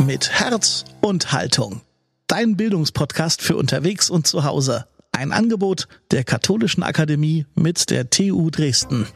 mit 0.00 0.30
Herz 0.40 0.84
und 1.00 1.32
Haltung. 1.32 1.82
Dein 2.26 2.56
Bildungspodcast 2.56 3.42
für 3.42 3.56
unterwegs 3.56 4.08
und 4.08 4.26
zu 4.26 4.44
Hause. 4.44 4.86
Ein 5.12 5.32
Angebot 5.32 5.88
der 6.10 6.24
Katholischen 6.24 6.82
Akademie 6.82 7.46
mit 7.54 7.90
der 7.90 8.08
TU 8.08 8.50
Dresden. 8.50 9.06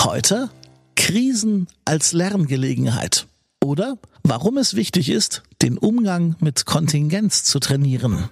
Heute 0.00 0.50
Krisen 0.96 1.68
als 1.84 2.12
Lerngelegenheit. 2.12 3.26
Oder 3.64 3.96
warum 4.24 4.58
es 4.58 4.74
wichtig 4.74 5.08
ist, 5.08 5.44
den 5.62 5.78
Umgang 5.78 6.34
mit 6.40 6.66
Kontingenz 6.66 7.44
zu 7.44 7.60
trainieren. 7.60 8.28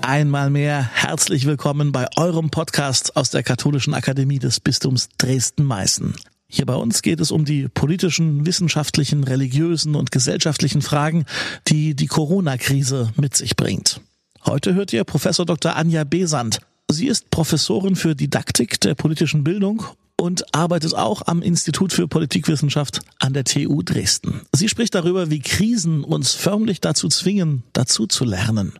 Einmal 0.00 0.50
mehr 0.50 0.82
herzlich 0.82 1.46
willkommen 1.46 1.92
bei 1.92 2.06
eurem 2.16 2.50
Podcast 2.50 3.16
aus 3.16 3.30
der 3.30 3.44
Katholischen 3.44 3.94
Akademie 3.94 4.40
des 4.40 4.58
Bistums 4.58 5.08
Dresden-Meißen. 5.18 6.14
Hier 6.54 6.66
bei 6.66 6.74
uns 6.74 7.00
geht 7.00 7.18
es 7.18 7.30
um 7.30 7.46
die 7.46 7.66
politischen, 7.68 8.44
wissenschaftlichen, 8.44 9.24
religiösen 9.24 9.94
und 9.94 10.12
gesellschaftlichen 10.12 10.82
Fragen, 10.82 11.24
die 11.66 11.94
die 11.94 12.08
Corona-Krise 12.08 13.10
mit 13.16 13.34
sich 13.34 13.56
bringt. 13.56 14.02
Heute 14.44 14.74
hört 14.74 14.92
ihr 14.92 15.04
Professor 15.04 15.46
Dr. 15.46 15.76
Anja 15.76 16.04
Besant. 16.04 16.58
Sie 16.90 17.06
ist 17.06 17.30
Professorin 17.30 17.96
für 17.96 18.14
Didaktik 18.14 18.78
der 18.82 18.94
politischen 18.94 19.44
Bildung 19.44 19.82
und 20.20 20.54
arbeitet 20.54 20.94
auch 20.94 21.22
am 21.26 21.40
Institut 21.40 21.94
für 21.94 22.06
Politikwissenschaft 22.06 23.00
an 23.18 23.32
der 23.32 23.44
TU 23.44 23.82
Dresden. 23.82 24.42
Sie 24.52 24.68
spricht 24.68 24.94
darüber, 24.94 25.30
wie 25.30 25.40
Krisen 25.40 26.04
uns 26.04 26.34
förmlich 26.34 26.82
dazu 26.82 27.08
zwingen, 27.08 27.62
dazu 27.72 28.06
zu 28.06 28.26
lernen. 28.26 28.74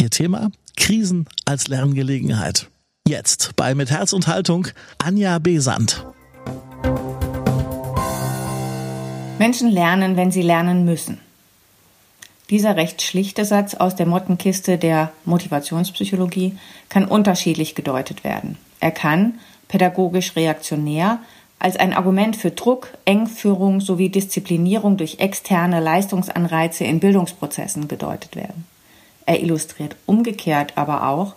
Ihr 0.00 0.10
Thema? 0.10 0.52
Krisen 0.76 1.26
als 1.44 1.66
Lerngelegenheit. 1.66 2.68
Jetzt 3.08 3.56
bei 3.56 3.74
Mit 3.74 3.90
Herz 3.90 4.12
und 4.12 4.28
Haltung 4.28 4.68
Anja 4.98 5.40
Besant. 5.40 6.06
Menschen 9.38 9.70
lernen, 9.70 10.16
wenn 10.16 10.30
sie 10.30 10.42
lernen 10.42 10.84
müssen. 10.84 11.20
Dieser 12.48 12.76
recht 12.76 13.02
schlichte 13.02 13.44
Satz 13.44 13.74
aus 13.74 13.94
der 13.96 14.06
Mottenkiste 14.06 14.78
der 14.78 15.12
Motivationspsychologie 15.24 16.56
kann 16.88 17.04
unterschiedlich 17.04 17.74
gedeutet 17.74 18.24
werden. 18.24 18.56
Er 18.80 18.92
kann, 18.92 19.38
pädagogisch 19.68 20.36
reaktionär, 20.36 21.18
als 21.58 21.76
ein 21.76 21.92
Argument 21.92 22.36
für 22.36 22.50
Druck, 22.50 22.92
Engführung 23.04 23.80
sowie 23.80 24.08
Disziplinierung 24.08 24.96
durch 24.96 25.18
externe 25.18 25.80
Leistungsanreize 25.80 26.84
in 26.84 27.00
Bildungsprozessen 27.00 27.88
gedeutet 27.88 28.36
werden. 28.36 28.64
Er 29.26 29.40
illustriert 29.40 29.96
umgekehrt 30.06 30.74
aber 30.76 31.08
auch, 31.08 31.34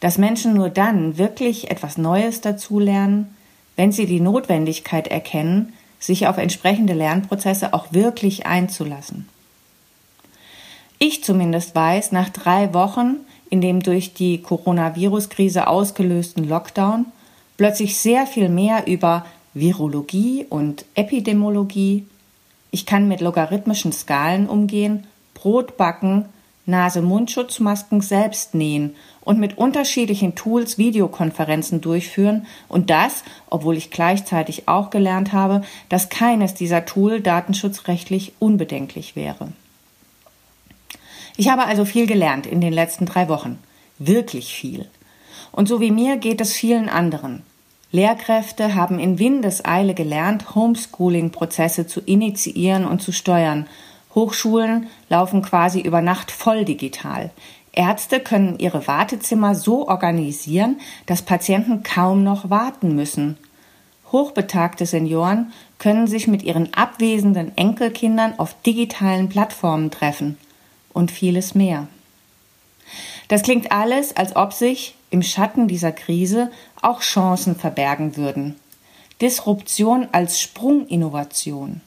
dass 0.00 0.18
Menschen 0.18 0.54
nur 0.54 0.68
dann 0.68 1.16
wirklich 1.16 1.70
etwas 1.70 1.96
Neues 1.96 2.40
dazulernen, 2.40 3.36
wenn 3.76 3.92
sie 3.92 4.06
die 4.06 4.20
Notwendigkeit 4.20 5.06
erkennen, 5.06 5.72
sich 6.02 6.26
auf 6.26 6.36
entsprechende 6.36 6.94
Lernprozesse 6.94 7.72
auch 7.72 7.92
wirklich 7.92 8.44
einzulassen. 8.44 9.28
Ich 10.98 11.22
zumindest 11.22 11.74
weiß, 11.74 12.12
nach 12.12 12.28
drei 12.28 12.74
Wochen 12.74 13.20
in 13.50 13.60
dem 13.60 13.82
durch 13.82 14.14
die 14.14 14.42
Coronavirus-Krise 14.42 15.68
ausgelösten 15.68 16.48
Lockdown 16.48 17.06
plötzlich 17.56 17.98
sehr 17.98 18.26
viel 18.26 18.48
mehr 18.48 18.86
über 18.86 19.26
Virologie 19.54 20.46
und 20.48 20.84
Epidemiologie. 20.94 22.06
Ich 22.70 22.86
kann 22.86 23.08
mit 23.08 23.20
logarithmischen 23.20 23.92
Skalen 23.92 24.48
umgehen, 24.48 25.06
Brot 25.34 25.76
backen, 25.76 26.26
Nase-Mundschutzmasken 26.66 28.00
selbst 28.00 28.54
nähen 28.54 28.94
und 29.20 29.38
mit 29.38 29.58
unterschiedlichen 29.58 30.34
Tools 30.34 30.78
Videokonferenzen 30.78 31.80
durchführen 31.80 32.46
und 32.68 32.90
das, 32.90 33.24
obwohl 33.50 33.76
ich 33.76 33.90
gleichzeitig 33.90 34.68
auch 34.68 34.90
gelernt 34.90 35.32
habe, 35.32 35.62
dass 35.88 36.08
keines 36.08 36.54
dieser 36.54 36.84
Tool 36.84 37.20
datenschutzrechtlich 37.20 38.34
unbedenklich 38.38 39.16
wäre. 39.16 39.48
Ich 41.36 41.48
habe 41.48 41.64
also 41.64 41.84
viel 41.84 42.06
gelernt 42.06 42.46
in 42.46 42.60
den 42.60 42.72
letzten 42.72 43.06
drei 43.06 43.28
Wochen. 43.28 43.58
Wirklich 43.98 44.54
viel. 44.54 44.86
Und 45.50 45.68
so 45.68 45.80
wie 45.80 45.90
mir 45.90 46.16
geht 46.16 46.40
es 46.40 46.52
vielen 46.52 46.88
anderen. 46.88 47.42
Lehrkräfte 47.90 48.74
haben 48.74 48.98
in 48.98 49.18
Windeseile 49.18 49.94
gelernt, 49.94 50.54
Homeschooling-Prozesse 50.54 51.86
zu 51.86 52.00
initiieren 52.00 52.86
und 52.86 53.02
zu 53.02 53.12
steuern. 53.12 53.66
Hochschulen 54.14 54.88
laufen 55.08 55.42
quasi 55.42 55.80
über 55.80 56.02
Nacht 56.02 56.30
voll 56.30 56.64
digital. 56.64 57.30
Ärzte 57.72 58.20
können 58.20 58.58
ihre 58.58 58.86
Wartezimmer 58.86 59.54
so 59.54 59.88
organisieren, 59.88 60.80
dass 61.06 61.22
Patienten 61.22 61.82
kaum 61.82 62.22
noch 62.22 62.50
warten 62.50 62.94
müssen. 62.94 63.38
Hochbetagte 64.10 64.84
Senioren 64.84 65.52
können 65.78 66.06
sich 66.06 66.26
mit 66.26 66.42
ihren 66.42 66.74
abwesenden 66.74 67.56
Enkelkindern 67.56 68.38
auf 68.38 68.54
digitalen 68.62 69.30
Plattformen 69.30 69.90
treffen 69.90 70.36
und 70.92 71.10
vieles 71.10 71.54
mehr. 71.54 71.88
Das 73.28 73.42
klingt 73.42 73.72
alles, 73.72 74.14
als 74.14 74.36
ob 74.36 74.52
sich 74.52 74.94
im 75.08 75.22
Schatten 75.22 75.66
dieser 75.66 75.92
Krise 75.92 76.50
auch 76.82 77.00
Chancen 77.00 77.56
verbergen 77.56 78.18
würden. 78.18 78.56
Disruption 79.22 80.08
als 80.12 80.40
Sprunginnovation 80.40 81.80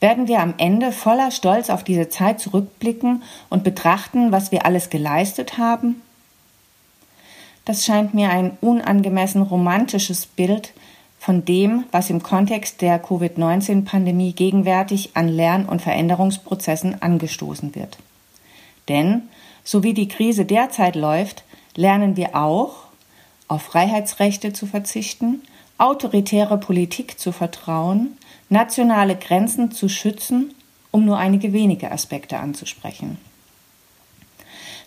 werden 0.00 0.28
wir 0.28 0.40
am 0.40 0.54
Ende 0.58 0.92
voller 0.92 1.30
Stolz 1.30 1.70
auf 1.70 1.82
diese 1.82 2.08
Zeit 2.08 2.40
zurückblicken 2.40 3.22
und 3.48 3.64
betrachten, 3.64 4.32
was 4.32 4.52
wir 4.52 4.66
alles 4.66 4.90
geleistet 4.90 5.58
haben? 5.58 6.02
Das 7.64 7.84
scheint 7.84 8.14
mir 8.14 8.30
ein 8.30 8.56
unangemessen 8.60 9.42
romantisches 9.42 10.26
Bild 10.26 10.72
von 11.18 11.44
dem, 11.44 11.84
was 11.90 12.10
im 12.10 12.22
Kontext 12.22 12.80
der 12.82 13.00
Covid-19-Pandemie 13.00 14.32
gegenwärtig 14.32 15.10
an 15.14 15.28
Lern- 15.28 15.66
und 15.66 15.82
Veränderungsprozessen 15.82 17.02
angestoßen 17.02 17.74
wird. 17.74 17.98
Denn, 18.88 19.22
so 19.64 19.82
wie 19.82 19.94
die 19.94 20.06
Krise 20.06 20.44
derzeit 20.44 20.94
läuft, 20.94 21.42
lernen 21.74 22.16
wir 22.16 22.36
auch, 22.36 22.84
auf 23.48 23.62
Freiheitsrechte 23.62 24.52
zu 24.52 24.66
verzichten, 24.66 25.42
autoritäre 25.78 26.58
Politik 26.58 27.18
zu 27.18 27.32
vertrauen, 27.32 28.16
nationale 28.48 29.16
Grenzen 29.16 29.70
zu 29.72 29.88
schützen, 29.88 30.54
um 30.90 31.04
nur 31.04 31.18
einige 31.18 31.52
wenige 31.52 31.90
Aspekte 31.90 32.38
anzusprechen. 32.38 33.18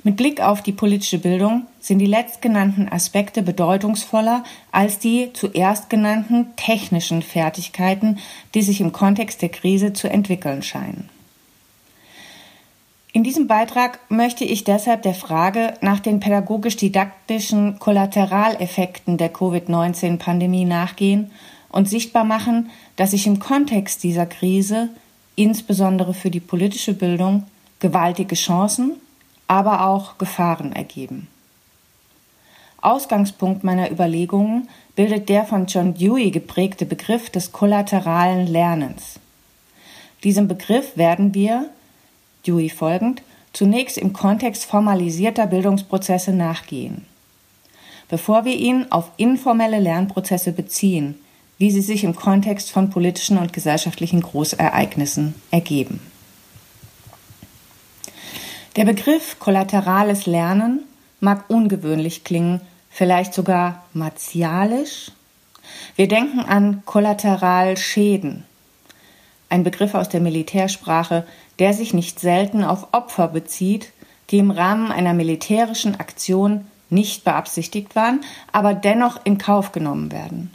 Mit 0.04 0.16
Blick 0.16 0.40
auf 0.40 0.62
die 0.62 0.72
politische 0.72 1.20
Bildung 1.20 1.66
sind 1.82 2.00
die 2.00 2.06
letztgenannten 2.06 2.88
Aspekte 2.90 3.42
bedeutungsvoller 3.42 4.46
als 4.72 4.98
die 4.98 5.34
zuerst 5.34 5.90
genannten 5.90 6.56
technischen 6.56 7.22
Fertigkeiten, 7.22 8.18
die 8.54 8.62
sich 8.62 8.80
im 8.80 8.94
Kontext 8.94 9.42
der 9.42 9.50
Krise 9.50 9.92
zu 9.92 10.10
entwickeln 10.10 10.64
scheinen. 10.64 11.10
In 13.12 13.24
diesem 13.24 13.48
Beitrag 13.48 14.00
möchte 14.10 14.46
ich 14.46 14.64
deshalb 14.64 15.02
der 15.02 15.16
Frage 15.16 15.74
nach 15.82 16.00
den 16.00 16.22
pädagogisch-didaktischen 16.22 17.80
Kollateraleffekten 17.80 19.18
der 19.18 19.30
Covid-19-Pandemie 19.30 20.64
nachgehen 20.64 21.32
und 21.70 21.90
sichtbar 21.90 22.24
machen, 22.24 22.70
dass 22.96 23.12
sich 23.12 23.28
im 23.28 23.40
Kontext 23.40 24.04
dieser 24.04 24.26
Krise, 24.26 24.90
insbesondere 25.36 26.14
für 26.14 26.32
die 26.32 26.40
politische 26.40 26.94
Bildung, 26.94 27.44
gewaltige 27.80 28.36
Chancen, 28.36 28.94
aber 29.48 29.86
auch 29.86 30.18
Gefahren 30.18 30.74
ergeben. 30.74 31.28
Ausgangspunkt 32.82 33.64
meiner 33.64 33.92
Überlegungen 33.92 34.70
bildet 34.96 35.30
der 35.30 35.46
von 35.46 35.66
John 35.66 35.94
Dewey 35.94 36.32
geprägte 36.32 36.86
Begriff 36.86 37.30
des 37.30 37.52
kollateralen 37.52 38.48
Lernens. 38.48 39.20
Diesem 40.24 40.48
Begriff 40.48 40.96
werden 40.98 41.34
wir, 41.34 41.70
Dewey 42.46 42.70
folgend, 42.70 43.22
zunächst 43.54 43.98
im 43.98 44.14
Kontext 44.14 44.66
formalisierter 44.66 45.48
Bildungsprozesse 45.48 46.32
nachgehen. 46.32 47.06
Bevor 48.08 48.46
wir 48.46 48.56
ihn 48.56 48.88
auf 48.90 49.12
informelle 49.18 49.80
Lernprozesse 49.80 50.52
beziehen, 50.52 51.16
wie 51.60 51.72
sie 51.72 51.82
sich 51.82 52.06
im 52.06 52.16
Kontext 52.16 52.72
von 52.72 52.90
politischen 52.90 53.38
und 53.38 53.54
gesellschaftlichen 53.54 54.22
Großereignissen 54.22 55.36
ergeben. 55.52 56.00
Der 58.78 58.86
Begriff 58.86 59.38
kollaterales 59.40 60.26
Lernen 60.26 60.86
mag 61.20 61.50
ungewöhnlich 61.50 62.24
klingen, 62.24 62.62
vielleicht 62.90 63.34
sogar 63.34 63.84
martialisch. 63.94 65.12
Wir 65.98 66.08
denken 66.08 66.40
an 66.40 66.82
Kollateralschäden, 66.86 68.46
ein 69.50 69.64
Begriff 69.64 69.96
aus 69.96 70.08
der 70.08 70.22
Militärsprache, 70.22 71.28
der 71.60 71.74
sich 71.74 71.94
nicht 71.94 72.22
selten 72.22 72.64
auf 72.64 72.94
Opfer 72.94 73.28
bezieht, 73.28 73.92
die 74.30 74.38
im 74.38 74.52
Rahmen 74.52 74.92
einer 74.92 75.14
militärischen 75.14 76.00
Aktion 76.00 76.68
nicht 76.90 77.26
beabsichtigt 77.26 77.96
waren, 77.98 78.22
aber 78.54 78.74
dennoch 78.74 79.20
in 79.26 79.38
Kauf 79.38 79.74
genommen 79.74 80.12
werden 80.12 80.52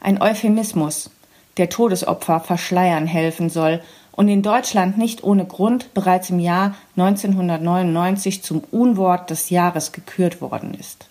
ein 0.00 0.20
Euphemismus, 0.20 1.10
der 1.56 1.68
Todesopfer 1.68 2.40
verschleiern 2.40 3.06
helfen 3.06 3.50
soll 3.50 3.82
und 4.12 4.28
in 4.28 4.42
Deutschland 4.42 4.98
nicht 4.98 5.22
ohne 5.24 5.44
Grund 5.44 5.94
bereits 5.94 6.30
im 6.30 6.38
Jahr 6.40 6.74
1999 6.96 8.42
zum 8.42 8.62
Unwort 8.70 9.30
des 9.30 9.50
Jahres 9.50 9.92
gekürt 9.92 10.40
worden 10.40 10.74
ist. 10.74 11.06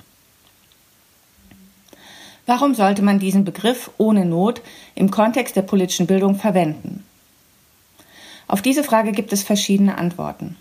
Warum 2.45 2.73
sollte 2.73 3.03
man 3.03 3.19
diesen 3.19 3.45
Begriff 3.45 3.91
ohne 3.97 4.25
Not 4.25 4.61
im 4.95 5.11
Kontext 5.11 5.55
der 5.55 5.61
politischen 5.61 6.07
Bildung 6.07 6.35
verwenden? 6.35 7.05
Auf 8.47 8.63
diese 8.63 8.83
Frage 8.83 9.11
gibt 9.11 9.31
es 9.31 9.43
verschiedene 9.43 9.99
Antworten. 9.99 10.57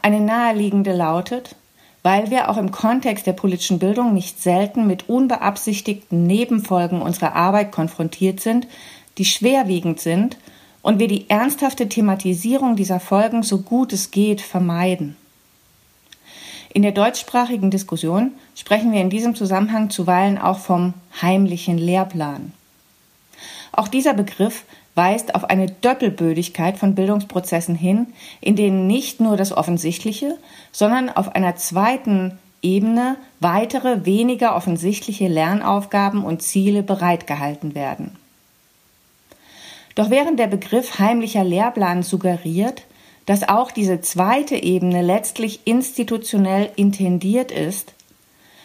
Eine 0.00 0.20
naheliegende 0.20 0.92
lautet, 0.92 1.56
weil 2.04 2.30
wir 2.30 2.50
auch 2.50 2.58
im 2.58 2.70
Kontext 2.70 3.26
der 3.26 3.32
politischen 3.32 3.78
Bildung 3.80 4.12
nicht 4.12 4.40
selten 4.40 4.86
mit 4.86 5.08
unbeabsichtigten 5.08 6.26
Nebenfolgen 6.26 7.00
unserer 7.00 7.34
Arbeit 7.34 7.72
konfrontiert 7.72 8.40
sind, 8.40 8.68
die 9.16 9.24
schwerwiegend 9.24 9.98
sind 10.00 10.36
und 10.82 10.98
wir 10.98 11.08
die 11.08 11.30
ernsthafte 11.30 11.88
Thematisierung 11.88 12.76
dieser 12.76 13.00
Folgen 13.00 13.42
so 13.42 13.62
gut 13.62 13.94
es 13.94 14.10
geht 14.10 14.42
vermeiden. 14.42 15.16
In 16.74 16.82
der 16.82 16.92
deutschsprachigen 16.92 17.70
Diskussion 17.70 18.32
sprechen 18.54 18.92
wir 18.92 19.00
in 19.00 19.08
diesem 19.08 19.34
Zusammenhang 19.34 19.88
zuweilen 19.88 20.36
auch 20.36 20.58
vom 20.58 20.92
heimlichen 21.22 21.78
Lehrplan. 21.78 22.52
Auch 23.72 23.88
dieser 23.88 24.12
Begriff 24.12 24.64
weist 24.94 25.34
auf 25.34 25.44
eine 25.44 25.66
Doppelbödigkeit 25.66 26.78
von 26.78 26.94
Bildungsprozessen 26.94 27.74
hin, 27.74 28.08
in 28.40 28.56
denen 28.56 28.86
nicht 28.86 29.20
nur 29.20 29.36
das 29.36 29.52
Offensichtliche, 29.52 30.38
sondern 30.72 31.10
auf 31.10 31.34
einer 31.34 31.56
zweiten 31.56 32.38
Ebene 32.62 33.16
weitere, 33.40 34.06
weniger 34.06 34.56
offensichtliche 34.56 35.28
Lernaufgaben 35.28 36.24
und 36.24 36.42
Ziele 36.42 36.82
bereitgehalten 36.82 37.74
werden. 37.74 38.16
Doch 39.94 40.10
während 40.10 40.38
der 40.40 40.46
Begriff 40.46 40.98
heimlicher 40.98 41.44
Lehrplan 41.44 42.02
suggeriert, 42.02 42.82
dass 43.26 43.48
auch 43.48 43.70
diese 43.70 44.00
zweite 44.00 44.56
Ebene 44.56 45.02
letztlich 45.02 45.66
institutionell 45.66 46.70
intendiert 46.76 47.52
ist, 47.52 47.94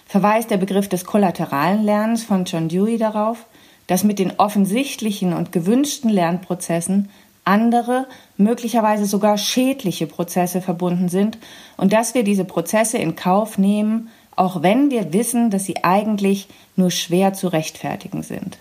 verweist 0.05 0.49
der 0.49 0.57
Begriff 0.57 0.89
des 0.89 1.05
kollateralen 1.05 1.83
Lernens 1.83 2.23
von 2.23 2.45
John 2.45 2.67
Dewey 2.67 2.97
darauf, 2.97 3.45
dass 3.89 4.03
mit 4.03 4.19
den 4.19 4.37
offensichtlichen 4.37 5.33
und 5.33 5.51
gewünschten 5.51 6.11
Lernprozessen 6.11 7.09
andere, 7.43 8.05
möglicherweise 8.37 9.07
sogar 9.07 9.39
schädliche 9.39 10.05
Prozesse 10.05 10.61
verbunden 10.61 11.09
sind 11.09 11.39
und 11.75 11.91
dass 11.91 12.13
wir 12.13 12.23
diese 12.23 12.45
Prozesse 12.45 12.99
in 12.99 13.15
Kauf 13.15 13.57
nehmen, 13.57 14.09
auch 14.35 14.61
wenn 14.61 14.91
wir 14.91 15.11
wissen, 15.11 15.49
dass 15.49 15.65
sie 15.65 15.83
eigentlich 15.83 16.47
nur 16.75 16.91
schwer 16.91 17.33
zu 17.33 17.47
rechtfertigen 17.47 18.21
sind. 18.21 18.59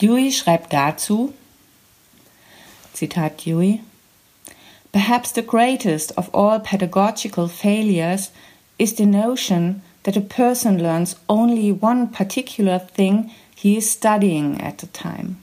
Dewey 0.00 0.32
schreibt 0.32 0.72
dazu, 0.72 1.34
Zitat 2.94 3.44
Dewey, 3.44 3.80
Perhaps 4.92 5.34
the 5.34 5.42
greatest 5.42 6.16
of 6.16 6.34
all 6.34 6.58
pedagogical 6.58 7.48
failures 7.48 8.32
is 8.78 8.96
the 8.96 9.04
notion 9.06 9.82
that 10.04 10.16
a 10.16 10.20
person 10.20 10.78
learns 10.78 11.16
only 11.28 11.70
one 11.70 12.08
particular 12.10 12.78
thing 12.78 13.30
he 13.62 13.76
is 13.76 13.88
studying 13.88 14.60
at 14.60 14.78
the 14.78 14.88
time. 14.88 15.36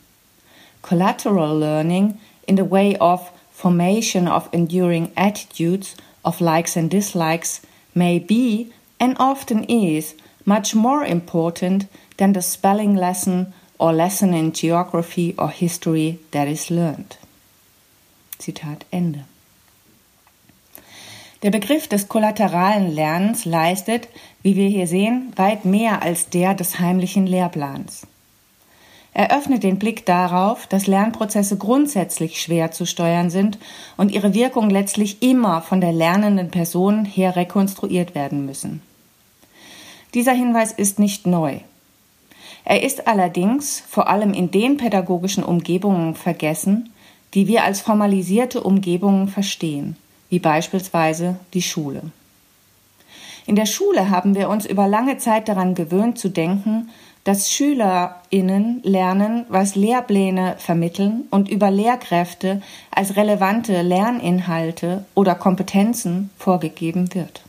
Collateral 0.81 1.57
learning, 1.57 2.19
in 2.50 2.56
the 2.56 2.66
way 2.66 2.98
of 2.98 3.31
formation 3.50 4.27
of 4.27 4.50
enduring 4.51 5.13
attitudes 5.16 5.95
of 6.25 6.42
likes 6.42 6.75
and 6.75 6.92
dislikes, 6.92 7.62
may 7.95 8.19
be, 8.19 8.74
and 9.00 9.16
often 9.19 9.63
is, 9.63 10.16
much 10.44 10.75
more 10.75 11.06
important 11.06 11.88
than 12.18 12.33
the 12.33 12.42
spelling 12.42 12.94
lesson 12.94 13.54
or 13.77 13.94
lesson 13.94 14.33
in 14.33 14.51
geography 14.51 15.33
or 15.38 15.50
history 15.50 16.19
that 16.31 16.50
is 16.50 16.69
learned. 16.69 17.16
Zitat 18.38 18.83
Ende. 18.92 19.24
Der 21.41 21.51
Begriff 21.51 21.88
des 21.88 22.09
kollateralen 22.09 22.94
Lernens 22.94 23.45
leistet, 23.45 24.09
wie 24.41 24.57
wir 24.57 24.68
hier 24.68 24.88
sehen, 24.88 25.31
weit 25.38 25.63
mehr 25.63 26.01
als 26.01 26.30
der 26.30 26.53
des 26.53 26.80
heimlichen 26.80 27.25
Lehrplans. 27.25 28.06
Er 29.13 29.36
öffnet 29.38 29.63
den 29.63 29.80
Blick 29.80 30.06
darauf, 30.06 30.68
dass 30.68 30.86
Lernprozesse 30.86 31.57
grundsätzlich 31.57 32.41
schwer 32.41 32.71
zu 32.71 32.86
steuern 32.86 33.30
sind 33.30 33.57
und 33.95 34.12
ihre 34.12 34.33
Wirkung 34.33 34.69
letztlich 34.69 35.21
immer 35.21 35.62
von 35.62 35.80
der 35.80 35.94
lernenden 35.94 36.51
Person 36.51 37.06
her 37.06 37.38
rekonstruiert 37.38 38.15
werden 38.15 38.45
müssen. 38.45 38.81
Dieser 40.13 40.33
Hinweis 40.33 40.74
ist 40.74 41.00
nicht 41.00 41.25
neu. 41.25 41.59
Er 42.65 42.83
ist 42.83 43.07
allerdings 43.07 43.81
vor 43.88 44.09
allem 44.09 44.33
in 44.33 44.51
den 44.51 44.75
pädagogischen 44.75 45.45
Umgebungen 45.45 46.15
vergessen, 46.15 46.92
die 47.33 47.47
wir 47.47 47.63
als 47.63 47.80
formalisierte 47.80 48.62
Umgebungen 48.62 49.30
verstehen 49.30 49.95
wie 50.30 50.40
beispielsweise 50.40 51.38
die 51.54 51.62
Schule. 51.62 52.04
In 53.46 53.56
der 53.56 53.66
Schule 53.66 54.10
haben 54.10 54.36
wir 54.36 54.50
uns 54.50 54.66
über 54.66 54.88
lange 54.88 55.18
Zeit 55.18 55.50
daran 55.50 55.74
gewöhnt 55.74 56.20
zu 56.20 56.30
denken, 56.30 56.90
dass 57.24 57.52
SchülerInnen 57.52 58.81
lernen, 58.84 59.46
was 59.50 59.76
Lehrpläne 59.76 60.56
vermitteln 60.58 61.26
und 61.31 61.50
über 61.50 61.70
Lehrkräfte 61.70 62.62
als 62.92 63.16
relevante 63.16 63.81
Lerninhalte 63.81 65.06
oder 65.16 65.36
Kompetenzen 65.36 66.30
vorgegeben 66.38 67.14
wird. 67.14 67.44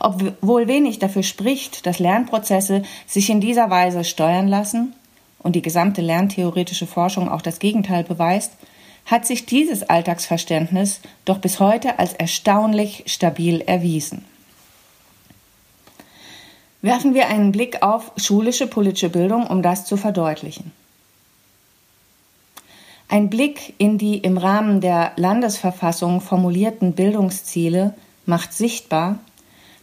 Obwohl 0.00 0.66
wenig 0.66 0.98
dafür 0.98 1.22
spricht, 1.22 1.86
dass 1.86 1.98
Lernprozesse 1.98 2.82
sich 3.06 3.30
in 3.30 3.40
dieser 3.40 3.70
Weise 3.70 4.04
steuern 4.04 4.48
lassen 4.48 4.94
und 5.38 5.56
die 5.56 5.62
gesamte 5.62 6.02
lerntheoretische 6.02 6.86
Forschung 6.86 7.28
auch 7.28 7.42
das 7.42 7.58
Gegenteil 7.58 8.04
beweist, 8.04 8.52
hat 9.06 9.26
sich 9.26 9.46
dieses 9.46 9.82
Alltagsverständnis 9.82 11.00
doch 11.24 11.38
bis 11.38 11.60
heute 11.60 11.98
als 11.98 12.12
erstaunlich 12.12 13.04
stabil 13.06 13.60
erwiesen. 13.60 14.24
Werfen 16.82 17.14
wir 17.14 17.28
einen 17.28 17.52
Blick 17.52 17.82
auf 17.82 18.12
schulische 18.16 18.66
politische 18.66 19.08
Bildung, 19.08 19.46
um 19.46 19.62
das 19.62 19.84
zu 19.84 19.96
verdeutlichen. 19.96 20.72
Ein 23.08 23.28
Blick 23.28 23.74
in 23.78 23.98
die 23.98 24.18
im 24.18 24.38
Rahmen 24.38 24.80
der 24.80 25.12
Landesverfassung 25.16 26.20
formulierten 26.20 26.94
Bildungsziele 26.94 27.94
macht 28.24 28.52
sichtbar, 28.52 29.18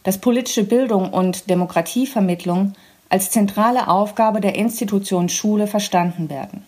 dass 0.02 0.18
politische 0.18 0.64
Bildung 0.64 1.12
und 1.12 1.48
Demokratievermittlung 1.48 2.72
als 3.08 3.30
zentrale 3.30 3.88
Aufgabe 3.88 4.40
der 4.40 4.56
Institution 4.56 5.28
Schule 5.28 5.66
verstanden 5.66 6.28
werden. 6.28 6.66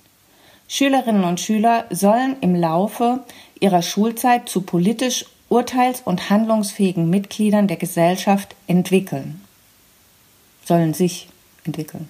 Schülerinnen 0.74 1.24
und 1.24 1.38
Schüler 1.38 1.84
sollen 1.90 2.36
im 2.40 2.54
Laufe 2.54 3.20
ihrer 3.60 3.82
Schulzeit 3.82 4.48
zu 4.48 4.62
politisch 4.62 5.26
urteils- 5.50 6.00
und 6.02 6.30
handlungsfähigen 6.30 7.10
Mitgliedern 7.10 7.69
der 7.69 7.76
Gesellschaft 7.76 8.56
entwickeln, 8.66 9.42
sollen 10.64 10.94
sich 10.94 11.28
entwickeln. 11.64 12.08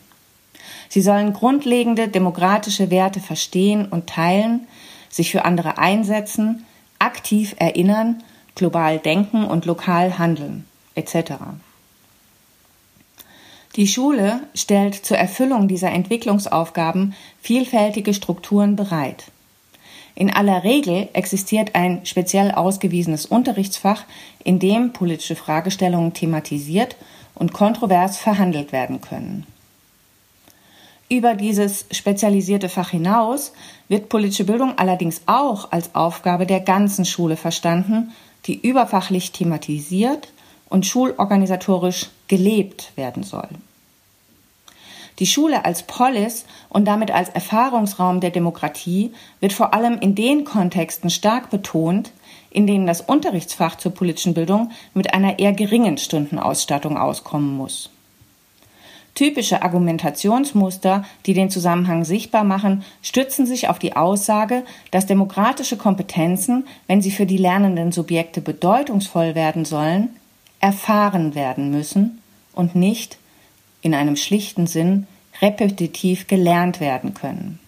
Sie 0.89 1.03
sollen 1.03 1.33
grundlegende 1.33 2.07
demokratische 2.07 2.89
Werte 2.93 3.19
verstehen 3.19 3.87
und 3.87 4.09
teilen, 4.09 4.69
sich 5.09 5.33
für 5.33 5.45
andere 5.45 5.79
einsetzen, 5.79 6.65
aktiv 7.01 7.57
erinnern, 7.59 8.23
global 8.55 9.01
denken 9.01 9.43
und 9.43 9.67
lokal 9.67 10.19
handeln, 10.21 10.67
etc. 10.95 11.33
Die 13.77 13.87
Schule 13.87 14.41
stellt 14.55 14.95
zur 14.95 15.17
Erfüllung 15.17 15.67
dieser 15.67 15.91
Entwicklungsaufgaben 15.91 17.15
vielfältige 17.41 18.13
Strukturen 18.13 18.77
bereit. 18.77 19.25
In 20.15 20.31
aller 20.31 20.63
Regel 20.63 21.09
existiert 21.15 21.75
ein 21.75 22.05
speziell 22.05 22.51
ausgewiesenes 22.51 23.25
Unterrichtsfach, 23.25 24.05
in 24.45 24.59
dem 24.59 24.93
politische 24.93 25.37
Fragestellungen 25.37 26.13
thematisiert 26.13 26.97
und 27.35 27.55
kontrovers 27.55 28.19
verhandelt 28.19 28.73
werden 28.73 29.01
können. 29.01 29.47
Über 31.09 31.35
dieses 31.35 31.87
spezialisierte 31.91 32.69
Fach 32.69 32.91
hinaus 32.91 33.53
wird 33.89 34.11
politische 34.11 34.45
Bildung 34.45 34.79
allerdings 34.79 35.23
auch 35.27 35.73
als 35.73 35.95
Aufgabe 35.95 36.47
der 36.47 36.61
ganzen 36.61 37.07
Schule 37.07 37.37
verstanden, 37.37 38.13
die 38.47 38.61
überfachlich 38.61 39.33
thematisiert 39.33 40.29
und 40.73 40.87
schulorganisatorisch 40.87 42.09
gelebt 42.29 42.93
werden 42.97 43.23
soll. 43.23 43.49
Die 45.19 45.27
Schule 45.27 45.67
als 45.67 45.83
Polis 45.83 46.47
und 46.71 46.87
damit 46.87 47.11
als 47.11 47.29
Erfahrungsraum 47.29 48.21
der 48.21 48.31
Demokratie 48.31 49.13
wird 49.41 49.53
vor 49.53 49.75
allem 49.75 49.99
in 49.99 50.15
den 50.15 50.45
Kontexten 50.45 51.11
stark 51.11 51.51
betont, 51.51 52.11
in 52.51 52.67
denen 52.67 52.87
das 52.87 53.03
Unterrichtsfach 53.03 53.77
zur 53.77 53.93
politischen 53.93 54.33
Bildung 54.33 54.71
mit 54.95 55.13
einer 55.13 55.39
eher 55.39 55.53
geringen 55.53 55.99
Stundenausstattung 55.99 56.97
auskommen 56.97 57.55
muss. 57.55 57.91
Typische 59.15 59.63
Argumentationsmuster, 59.63 61.05
die 61.27 61.35
den 61.35 61.51
Zusammenhang 61.51 62.07
sichtbar 62.07 62.45
machen, 62.45 62.83
stützen 63.03 63.45
sich 63.45 63.69
auf 63.69 63.79
die 63.79 63.95
Aussage, 63.95 64.65
dass 64.91 65.05
demokratische 65.05 65.77
Kompetenzen, 65.77 66.67
wenn 66.87 67.03
sie 67.03 67.11
für 67.11 67.27
die 67.27 67.37
lernenden 67.37 67.93
Subjekte 67.93 68.41
bedeutungsvoll 68.41 69.35
werden 69.35 69.67
sollen, 69.67 70.17
erfahren 70.63 71.35
werden 71.35 71.71
müssen 71.71 72.23
und 72.55 72.75
nicht 72.75 73.19
in 73.83 73.95
einem 73.95 74.17
schlichten 74.17 74.67
Sinn 74.67 75.07
repetitiv 75.43 76.29
gelernt 76.29 76.81
werden 76.81 77.13
können. 77.13 77.59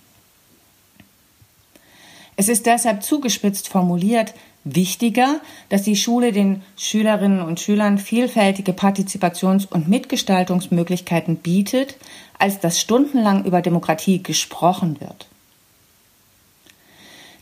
Es 2.37 2.49
ist 2.49 2.67
deshalb 2.67 3.03
zugespitzt 3.03 3.69
formuliert, 3.69 4.33
wichtiger, 4.65 5.41
dass 5.69 5.83
die 5.83 5.97
Schule 5.97 6.33
den 6.33 6.63
Schülerinnen 6.77 7.43
und 7.43 7.61
Schülern 7.61 7.99
vielfältige 7.99 8.73
Partizipations- 8.73 9.67
und 9.71 9.89
Mitgestaltungsmöglichkeiten 9.89 11.37
bietet, 11.37 11.97
als 12.39 12.61
dass 12.61 12.81
stundenlang 12.81 13.45
über 13.45 13.61
Demokratie 13.61 14.23
gesprochen 14.23 15.01
wird. 15.01 15.27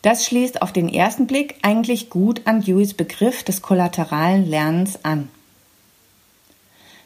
Das 0.03 0.27
schließt 0.27 0.63
auf 0.63 0.73
den 0.73 0.89
ersten 0.89 1.29
Blick 1.29 1.57
eigentlich 1.63 2.11
gut 2.11 2.43
an 2.45 2.61
Deweys 2.61 2.95
Begriff 2.95 3.45
des 3.45 3.63
kollateralen 3.63 4.45
Lernens 4.45 5.05
an. 5.05 5.29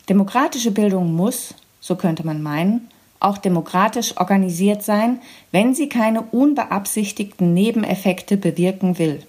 Demokratische 0.09 0.71
Bildung 0.71 1.15
muss, 1.15 1.55
so 1.81 1.97
könnte 1.97 2.25
man 2.25 2.43
meinen, 2.43 2.89
auch 3.19 3.39
demokratisch 3.39 4.17
organisiert 4.19 4.83
sein, 4.83 5.21
wenn 5.51 5.75
sie 5.75 5.89
keine 5.89 6.23
unbeabsichtigten 6.23 7.55
Nebeneffekte 7.55 8.37
bewirken 8.37 8.99
will. 8.99 9.23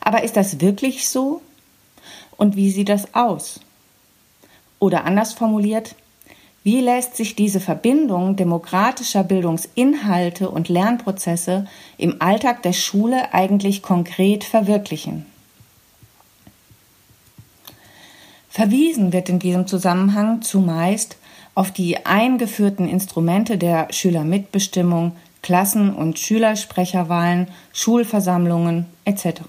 Aber 0.00 0.22
ist 0.24 0.36
das 0.36 0.60
wirklich 0.60 1.08
so? 1.08 1.40
Und 2.36 2.56
wie 2.56 2.70
sieht 2.70 2.88
das 2.88 3.14
aus? 3.14 3.60
Oder 4.78 5.04
anders 5.04 5.32
formuliert, 5.32 5.94
wie 6.62 6.80
lässt 6.80 7.16
sich 7.16 7.36
diese 7.36 7.60
Verbindung 7.60 8.36
demokratischer 8.36 9.24
Bildungsinhalte 9.24 10.50
und 10.50 10.68
Lernprozesse 10.68 11.66
im 11.96 12.20
Alltag 12.20 12.62
der 12.62 12.72
Schule 12.72 13.32
eigentlich 13.32 13.82
konkret 13.82 14.44
verwirklichen? 14.44 15.26
Verwiesen 18.54 19.12
wird 19.12 19.28
in 19.30 19.40
diesem 19.40 19.66
Zusammenhang 19.66 20.40
zumeist 20.40 21.16
auf 21.56 21.72
die 21.72 22.06
eingeführten 22.06 22.88
Instrumente 22.88 23.58
der 23.58 23.88
Schülermitbestimmung, 23.92 25.16
Klassen- 25.42 25.92
und 25.92 26.20
Schülersprecherwahlen, 26.20 27.48
Schulversammlungen 27.72 28.86
etc. 29.04 29.40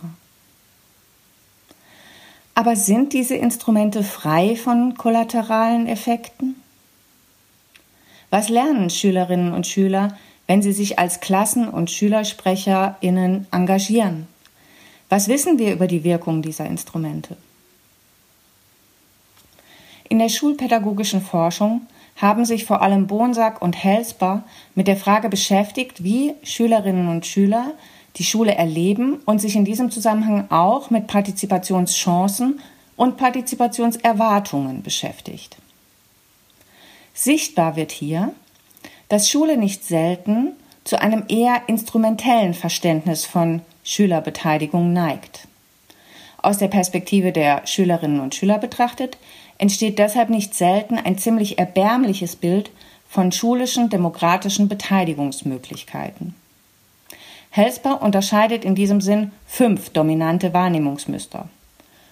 Aber 2.55 2.75
sind 2.75 3.13
diese 3.13 3.35
Instrumente 3.35 4.01
frei 4.01 4.55
von 4.55 4.95
kollateralen 4.97 5.85
Effekten? 5.85 6.55
Was 8.31 8.50
lernen 8.50 8.89
Schülerinnen 8.89 9.53
und 9.53 9.67
Schüler, 9.67 10.17
wenn 10.47 10.63
sie 10.63 10.74
sich 10.74 10.97
als 10.97 11.19
Klassen- 11.19 11.69
und 11.69 11.91
Schülersprecherinnen 11.91 13.45
engagieren? 13.51 14.27
Was 15.09 15.27
wissen 15.27 15.59
wir 15.59 15.74
über 15.74 15.85
die 15.85 16.03
Wirkung 16.03 16.41
dieser 16.41 16.65
Instrumente? 16.65 17.38
In 20.07 20.19
der 20.19 20.29
schulpädagogischen 20.29 21.21
Forschung 21.21 21.81
haben 22.15 22.45
sich 22.45 22.65
vor 22.65 22.81
allem 22.81 23.07
Bonsack 23.07 23.62
und 23.62 23.83
Helsper 23.83 24.43
mit 24.74 24.88
der 24.88 24.97
Frage 24.97 25.29
beschäftigt, 25.29 26.03
wie 26.03 26.33
Schülerinnen 26.43 27.09
und 27.09 27.25
Schüler 27.25 27.74
die 28.17 28.24
Schule 28.24 28.55
erleben 28.55 29.19
und 29.25 29.39
sich 29.39 29.55
in 29.55 29.65
diesem 29.65 29.91
Zusammenhang 29.91 30.50
auch 30.50 30.89
mit 30.89 31.07
Partizipationschancen 31.07 32.62
und 32.95 33.17
Partizipationserwartungen 33.17 34.83
beschäftigt. 34.83 35.57
Sichtbar 37.13 37.75
wird 37.75 37.91
hier, 37.91 38.33
dass 39.09 39.29
Schule 39.29 39.57
nicht 39.57 39.83
selten 39.83 40.53
zu 40.83 41.01
einem 41.01 41.24
eher 41.27 41.63
instrumentellen 41.67 42.53
Verständnis 42.53 43.25
von 43.25 43.62
Schülerbeteiligung 43.83 44.93
neigt. 44.93 45.47
Aus 46.41 46.57
der 46.57 46.67
Perspektive 46.67 47.31
der 47.31 47.65
Schülerinnen 47.65 48.19
und 48.19 48.35
Schüler 48.35 48.59
betrachtet 48.59 49.17
entsteht 49.57 50.00
deshalb 50.00 50.29
nicht 50.29 50.53
selten 50.53 50.97
ein 50.97 51.17
ziemlich 51.17 51.57
erbärmliches 51.57 52.35
Bild 52.35 52.71
von 53.07 53.31
schulischen 53.31 53.89
demokratischen 53.89 54.67
Beteiligungsmöglichkeiten. 54.67 56.35
Helsper 57.50 58.01
unterscheidet 58.01 58.65
in 58.65 58.75
diesem 58.75 59.00
Sinn 59.00 59.31
fünf 59.45 59.91
dominante 59.91 60.53
Wahrnehmungsmuster. 60.53 61.47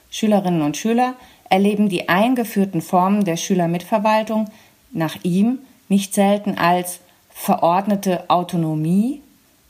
Schülerinnen 0.09 0.61
und 0.61 0.77
Schüler 0.77 1.15
erleben 1.49 1.89
die 1.89 2.07
eingeführten 2.07 2.81
Formen 2.81 3.25
der 3.25 3.35
Schülermitverwaltung 3.35 4.49
nach 4.91 5.17
ihm 5.23 5.59
nicht 5.89 6.13
selten 6.13 6.57
als 6.57 6.99
verordnete 7.29 8.29
Autonomie, 8.29 9.21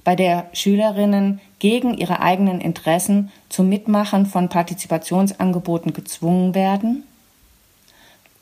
bei 0.03 0.15
der 0.15 0.48
Schülerinnen 0.53 1.39
gegen 1.60 1.98
ihre 1.98 2.20
eigenen 2.20 2.62
Interessen 2.62 3.32
zum 3.50 3.70
Mitmachen 3.70 4.25
von 4.25 4.50
Partizipationsangeboten 4.50 5.94
gezwungen 5.94 6.53
werden, 6.53 7.03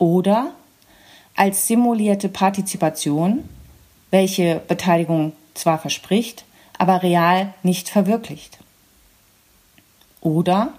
oder 0.01 0.53
als 1.35 1.67
simulierte 1.67 2.27
Partizipation, 2.27 3.47
welche 4.09 4.59
Beteiligung 4.67 5.33
zwar 5.53 5.77
verspricht, 5.77 6.43
aber 6.79 7.03
real 7.03 7.53
nicht 7.61 7.87
verwirklicht. 7.87 8.57
Oder 10.19 10.73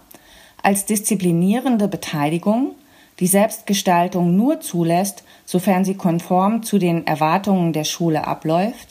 als 0.60 0.86
disziplinierende 0.86 1.86
Beteiligung, 1.86 2.74
die 3.20 3.28
Selbstgestaltung 3.28 4.36
nur 4.36 4.60
zulässt, 4.60 5.22
sofern 5.46 5.84
sie 5.84 5.94
konform 5.94 6.64
zu 6.64 6.78
den 6.78 7.06
Erwartungen 7.06 7.72
der 7.72 7.84
Schule 7.84 8.26
abläuft. 8.26 8.88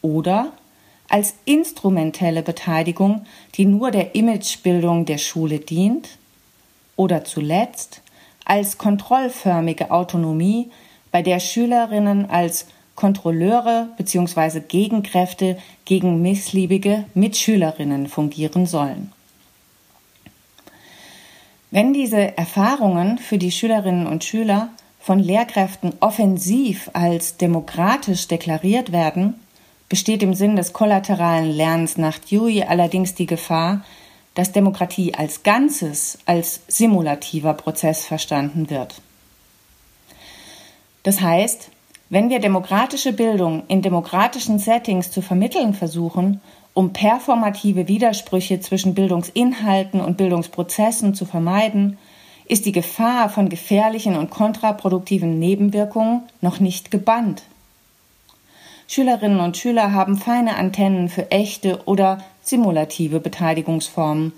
Oder 0.00 0.52
als 1.08 1.34
instrumentelle 1.44 2.42
Beteiligung, 2.44 3.26
die 3.56 3.64
nur 3.64 3.90
der 3.90 4.14
Imagebildung 4.14 5.06
der 5.06 5.18
Schule 5.18 5.58
dient. 5.58 6.08
Oder 6.94 7.24
zuletzt 7.24 8.00
als 8.46 8.78
kontrollförmige 8.78 9.90
Autonomie, 9.90 10.70
bei 11.10 11.20
der 11.20 11.40
Schülerinnen 11.40 12.30
als 12.30 12.66
Kontrolleure 12.94 13.88
bzw. 13.98 14.60
Gegenkräfte 14.66 15.58
gegen 15.84 16.22
missliebige 16.22 17.04
Mitschülerinnen 17.12 18.06
fungieren 18.06 18.64
sollen. 18.66 19.12
Wenn 21.70 21.92
diese 21.92 22.38
Erfahrungen 22.38 23.18
für 23.18 23.36
die 23.36 23.50
Schülerinnen 23.50 24.06
und 24.06 24.24
Schüler 24.24 24.70
von 25.00 25.18
Lehrkräften 25.18 25.92
offensiv 26.00 26.90
als 26.94 27.36
demokratisch 27.36 28.28
deklariert 28.28 28.92
werden, 28.92 29.34
besteht 29.88 30.22
im 30.22 30.34
Sinn 30.34 30.56
des 30.56 30.72
kollateralen 30.72 31.50
Lernens 31.50 31.96
nach 31.96 32.18
Dewey 32.18 32.62
allerdings 32.62 33.14
die 33.14 33.26
Gefahr, 33.26 33.84
dass 34.36 34.52
Demokratie 34.52 35.14
als 35.14 35.42
Ganzes, 35.42 36.18
als 36.26 36.60
simulativer 36.68 37.54
Prozess 37.54 38.06
verstanden 38.06 38.70
wird. 38.70 39.00
Das 41.02 41.20
heißt, 41.20 41.70
wenn 42.10 42.28
wir 42.28 42.38
demokratische 42.38 43.12
Bildung 43.12 43.64
in 43.68 43.82
demokratischen 43.82 44.58
Settings 44.58 45.10
zu 45.10 45.22
vermitteln 45.22 45.74
versuchen, 45.74 46.40
um 46.74 46.92
performative 46.92 47.88
Widersprüche 47.88 48.60
zwischen 48.60 48.94
Bildungsinhalten 48.94 50.00
und 50.02 50.18
Bildungsprozessen 50.18 51.14
zu 51.14 51.24
vermeiden, 51.24 51.96
ist 52.44 52.66
die 52.66 52.72
Gefahr 52.72 53.30
von 53.30 53.48
gefährlichen 53.48 54.16
und 54.16 54.30
kontraproduktiven 54.30 55.38
Nebenwirkungen 55.38 56.24
noch 56.42 56.60
nicht 56.60 56.90
gebannt. 56.90 57.42
Schülerinnen 58.86 59.40
und 59.40 59.56
Schüler 59.56 59.92
haben 59.92 60.18
feine 60.18 60.56
Antennen 60.56 61.08
für 61.08 61.30
echte 61.30 61.80
oder 61.86 62.18
simulative 62.48 63.20
Beteiligungsformen. 63.20 64.32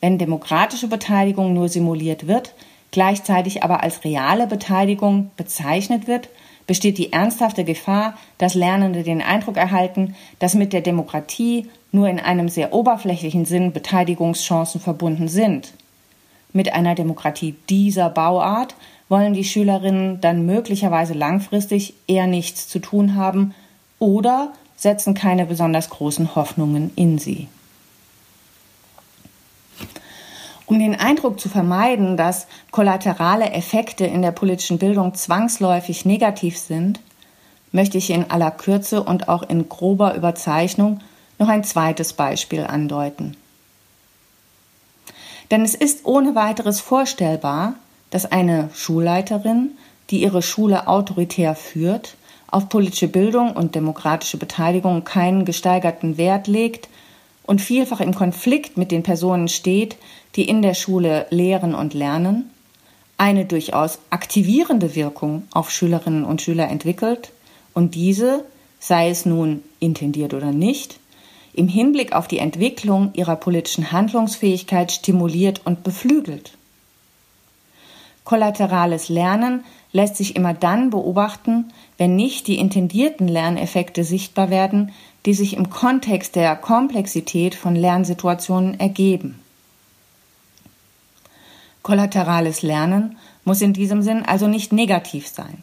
Wenn 0.00 0.18
demokratische 0.18 0.88
Beteiligung 0.88 1.54
nur 1.54 1.68
simuliert 1.68 2.26
wird, 2.26 2.54
gleichzeitig 2.90 3.62
aber 3.62 3.82
als 3.82 4.04
reale 4.04 4.46
Beteiligung 4.46 5.30
bezeichnet 5.36 6.06
wird, 6.06 6.28
besteht 6.66 6.98
die 6.98 7.12
ernsthafte 7.12 7.64
Gefahr, 7.64 8.14
dass 8.38 8.54
Lernende 8.54 9.02
den 9.02 9.20
Eindruck 9.20 9.56
erhalten, 9.56 10.14
dass 10.38 10.54
mit 10.54 10.72
der 10.72 10.80
Demokratie 10.80 11.68
nur 11.90 12.08
in 12.08 12.18
einem 12.18 12.48
sehr 12.48 12.72
oberflächlichen 12.72 13.44
Sinn 13.44 13.72
Beteiligungschancen 13.72 14.80
verbunden 14.80 15.28
sind. 15.28 15.72
Mit 16.52 16.72
einer 16.72 16.94
Demokratie 16.94 17.54
dieser 17.68 18.10
Bauart 18.10 18.74
wollen 19.08 19.34
die 19.34 19.44
Schülerinnen 19.44 20.20
dann 20.20 20.46
möglicherweise 20.46 21.14
langfristig 21.14 21.94
eher 22.06 22.26
nichts 22.26 22.68
zu 22.68 22.78
tun 22.78 23.14
haben 23.14 23.54
oder 23.98 24.52
setzen 24.82 25.14
keine 25.14 25.46
besonders 25.46 25.90
großen 25.90 26.34
Hoffnungen 26.34 26.90
in 26.96 27.16
sie. 27.18 27.46
Um 30.66 30.80
den 30.80 30.98
Eindruck 30.98 31.38
zu 31.38 31.48
vermeiden, 31.48 32.16
dass 32.16 32.48
kollaterale 32.72 33.50
Effekte 33.52 34.06
in 34.06 34.22
der 34.22 34.32
politischen 34.32 34.78
Bildung 34.78 35.14
zwangsläufig 35.14 36.04
negativ 36.04 36.58
sind, 36.58 36.98
möchte 37.70 37.96
ich 37.96 38.10
in 38.10 38.30
aller 38.30 38.50
Kürze 38.50 39.04
und 39.04 39.28
auch 39.28 39.44
in 39.44 39.68
grober 39.68 40.16
Überzeichnung 40.16 41.00
noch 41.38 41.48
ein 41.48 41.62
zweites 41.62 42.14
Beispiel 42.14 42.64
andeuten. 42.64 43.36
Denn 45.52 45.62
es 45.62 45.76
ist 45.76 46.06
ohne 46.06 46.34
weiteres 46.34 46.80
vorstellbar, 46.80 47.74
dass 48.10 48.26
eine 48.26 48.68
Schulleiterin, 48.74 49.70
die 50.10 50.22
ihre 50.22 50.42
Schule 50.42 50.88
autoritär 50.88 51.54
führt, 51.54 52.16
auf 52.52 52.68
politische 52.68 53.08
Bildung 53.08 53.56
und 53.56 53.74
demokratische 53.74 54.36
Beteiligung 54.36 55.02
keinen 55.02 55.44
gesteigerten 55.44 56.18
Wert 56.18 56.46
legt 56.46 56.88
und 57.44 57.60
vielfach 57.60 58.00
im 58.00 58.14
Konflikt 58.14 58.76
mit 58.76 58.92
den 58.92 59.02
Personen 59.02 59.48
steht, 59.48 59.96
die 60.36 60.48
in 60.48 60.62
der 60.62 60.74
Schule 60.74 61.26
lehren 61.30 61.74
und 61.74 61.94
lernen, 61.94 62.50
eine 63.18 63.46
durchaus 63.46 63.98
aktivierende 64.10 64.94
Wirkung 64.94 65.44
auf 65.50 65.70
Schülerinnen 65.70 66.24
und 66.24 66.42
Schüler 66.42 66.68
entwickelt 66.68 67.32
und 67.74 67.94
diese, 67.94 68.44
sei 68.78 69.08
es 69.08 69.26
nun 69.26 69.62
intendiert 69.80 70.34
oder 70.34 70.52
nicht, 70.52 70.98
im 71.54 71.68
Hinblick 71.68 72.12
auf 72.12 72.28
die 72.28 72.38
Entwicklung 72.38 73.10
ihrer 73.14 73.36
politischen 73.36 73.92
Handlungsfähigkeit 73.92 74.92
stimuliert 74.92 75.62
und 75.64 75.84
beflügelt. 75.84 76.52
Kollaterales 78.24 79.08
Lernen 79.08 79.64
lässt 79.92 80.16
sich 80.16 80.36
immer 80.36 80.54
dann 80.54 80.90
beobachten, 80.90 81.72
wenn 81.98 82.16
nicht 82.16 82.46
die 82.46 82.58
intendierten 82.58 83.28
Lerneffekte 83.28 84.04
sichtbar 84.04 84.50
werden, 84.50 84.92
die 85.26 85.34
sich 85.34 85.56
im 85.56 85.70
Kontext 85.70 86.36
der 86.36 86.56
Komplexität 86.56 87.54
von 87.54 87.76
Lernsituationen 87.76 88.78
ergeben. 88.80 89.40
Kollaterales 91.82 92.62
Lernen 92.62 93.16
muss 93.44 93.60
in 93.60 93.72
diesem 93.72 94.02
Sinn 94.02 94.24
also 94.24 94.46
nicht 94.46 94.72
negativ 94.72 95.26
sein. 95.26 95.62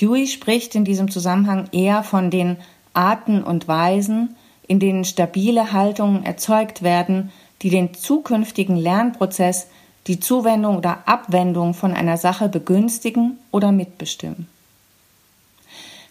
Dewey 0.00 0.28
spricht 0.28 0.74
in 0.74 0.84
diesem 0.84 1.10
Zusammenhang 1.10 1.68
eher 1.72 2.02
von 2.02 2.30
den 2.30 2.56
Arten 2.94 3.42
und 3.42 3.66
Weisen, 3.68 4.36
in 4.66 4.78
denen 4.78 5.04
stabile 5.04 5.72
Haltungen 5.72 6.24
erzeugt 6.24 6.82
werden, 6.82 7.32
die 7.62 7.70
den 7.70 7.92
zukünftigen 7.92 8.76
Lernprozess, 8.76 9.66
die 10.06 10.20
Zuwendung 10.20 10.78
oder 10.78 11.06
Abwendung 11.06 11.74
von 11.74 11.92
einer 11.92 12.16
Sache 12.16 12.48
begünstigen 12.48 13.38
oder 13.50 13.72
mitbestimmen. 13.72 14.48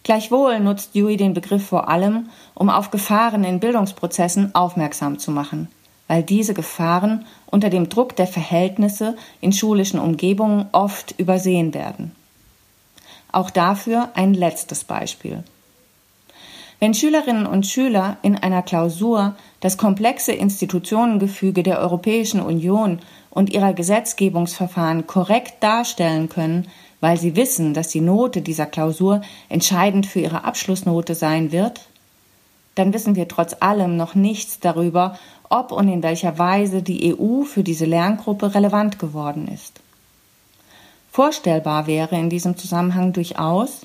Gleichwohl 0.02 0.60
nutzt 0.60 0.94
Dewey 0.94 1.16
den 1.16 1.34
Begriff 1.34 1.66
vor 1.66 1.88
allem, 1.88 2.30
um 2.54 2.70
auf 2.70 2.90
Gefahren 2.90 3.44
in 3.44 3.60
Bildungsprozessen 3.60 4.54
aufmerksam 4.54 5.18
zu 5.18 5.30
machen, 5.30 5.68
weil 6.08 6.22
diese 6.22 6.54
Gefahren 6.54 7.26
unter 7.46 7.68
dem 7.68 7.88
Druck 7.88 8.16
der 8.16 8.26
Verhältnisse 8.26 9.16
in 9.40 9.52
schulischen 9.52 10.00
Umgebungen 10.00 10.66
oft 10.72 11.18
übersehen 11.18 11.74
werden. 11.74 12.12
Auch 13.32 13.50
dafür 13.50 14.08
ein 14.14 14.34
letztes 14.34 14.84
Beispiel. 14.84 15.44
Wenn 16.80 16.94
Schülerinnen 16.94 17.44
und 17.44 17.66
Schüler 17.66 18.16
in 18.22 18.36
einer 18.36 18.62
Klausur 18.62 19.34
das 19.60 19.76
komplexe 19.76 20.32
Institutionengefüge 20.32 21.62
der 21.62 21.78
Europäischen 21.78 22.40
Union 22.40 23.00
und 23.28 23.50
ihrer 23.50 23.74
Gesetzgebungsverfahren 23.74 25.06
korrekt 25.06 25.62
darstellen 25.62 26.30
können, 26.30 26.68
weil 27.00 27.18
sie 27.18 27.36
wissen, 27.36 27.74
dass 27.74 27.88
die 27.88 28.00
Note 28.00 28.40
dieser 28.40 28.64
Klausur 28.64 29.20
entscheidend 29.50 30.06
für 30.06 30.20
ihre 30.20 30.44
Abschlussnote 30.44 31.14
sein 31.14 31.52
wird, 31.52 31.82
dann 32.76 32.94
wissen 32.94 33.14
wir 33.14 33.28
trotz 33.28 33.56
allem 33.60 33.98
noch 33.98 34.14
nichts 34.14 34.58
darüber, 34.58 35.18
ob 35.50 35.72
und 35.72 35.88
in 35.88 36.02
welcher 36.02 36.38
Weise 36.38 36.82
die 36.82 37.14
EU 37.14 37.42
für 37.42 37.62
diese 37.62 37.84
Lerngruppe 37.84 38.54
relevant 38.54 38.98
geworden 38.98 39.48
ist. 39.48 39.80
Vorstellbar 41.12 41.86
wäre 41.86 42.16
in 42.16 42.30
diesem 42.30 42.56
Zusammenhang 42.56 43.12
durchaus, 43.12 43.84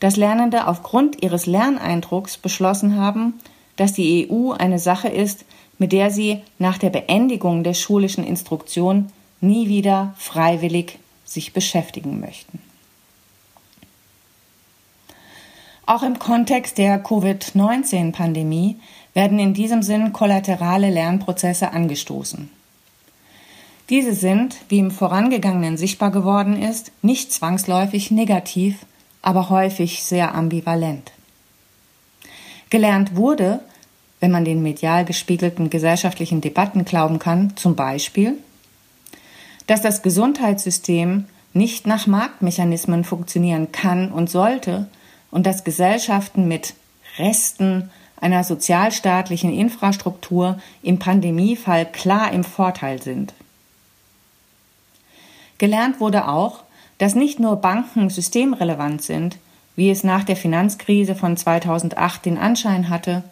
dass 0.00 0.16
Lernende 0.16 0.66
aufgrund 0.66 1.22
ihres 1.22 1.46
Lerneindrucks 1.46 2.36
beschlossen 2.38 2.96
haben, 2.96 3.34
dass 3.76 3.92
die 3.92 4.28
EU 4.30 4.52
eine 4.52 4.78
Sache 4.78 5.08
ist, 5.08 5.44
mit 5.78 5.92
der 5.92 6.10
sie 6.10 6.42
nach 6.58 6.78
der 6.78 6.90
Beendigung 6.90 7.62
der 7.62 7.74
schulischen 7.74 8.24
Instruktion 8.24 9.10
nie 9.40 9.68
wieder 9.68 10.14
freiwillig 10.16 10.98
sich 11.24 11.52
beschäftigen 11.52 12.20
möchten. 12.20 12.60
Auch 15.84 16.02
im 16.02 16.18
Kontext 16.18 16.78
der 16.78 16.98
Covid-19-Pandemie 16.98 18.76
werden 19.14 19.38
in 19.38 19.54
diesem 19.54 19.82
Sinn 19.82 20.12
kollaterale 20.12 20.90
Lernprozesse 20.90 21.72
angestoßen. 21.72 22.50
Diese 23.88 24.14
sind, 24.14 24.56
wie 24.68 24.80
im 24.80 24.90
vorangegangenen 24.90 25.76
sichtbar 25.76 26.10
geworden 26.10 26.60
ist, 26.60 26.90
nicht 27.02 27.32
zwangsläufig 27.32 28.10
negativ, 28.10 28.78
aber 29.26 29.50
häufig 29.50 30.04
sehr 30.04 30.36
ambivalent. 30.36 31.10
Gelernt 32.70 33.16
wurde, 33.16 33.58
wenn 34.20 34.30
man 34.30 34.44
den 34.44 34.62
medial 34.62 35.04
gespiegelten 35.04 35.68
gesellschaftlichen 35.68 36.40
Debatten 36.40 36.84
glauben 36.84 37.18
kann, 37.18 37.56
zum 37.56 37.74
Beispiel, 37.74 38.38
dass 39.66 39.82
das 39.82 40.02
Gesundheitssystem 40.02 41.24
nicht 41.54 41.88
nach 41.88 42.06
Marktmechanismen 42.06 43.02
funktionieren 43.02 43.72
kann 43.72 44.12
und 44.12 44.30
sollte 44.30 44.86
und 45.32 45.44
dass 45.44 45.64
Gesellschaften 45.64 46.46
mit 46.46 46.74
Resten 47.18 47.90
einer 48.20 48.44
sozialstaatlichen 48.44 49.52
Infrastruktur 49.52 50.60
im 50.84 51.00
Pandemiefall 51.00 51.84
klar 51.84 52.30
im 52.30 52.44
Vorteil 52.44 53.02
sind. 53.02 53.34
Gelernt 55.58 55.98
wurde 55.98 56.28
auch, 56.28 56.62
dass 56.98 57.14
nicht 57.14 57.40
nur 57.40 57.56
Banken 57.56 58.10
systemrelevant 58.10 59.02
sind, 59.02 59.38
wie 59.74 59.90
es 59.90 60.04
nach 60.04 60.24
der 60.24 60.36
Finanzkrise 60.36 61.14
von 61.14 61.36
2008 61.36 62.24
den 62.24 62.38
Anschein 62.38 62.88
hatte, 62.88 63.24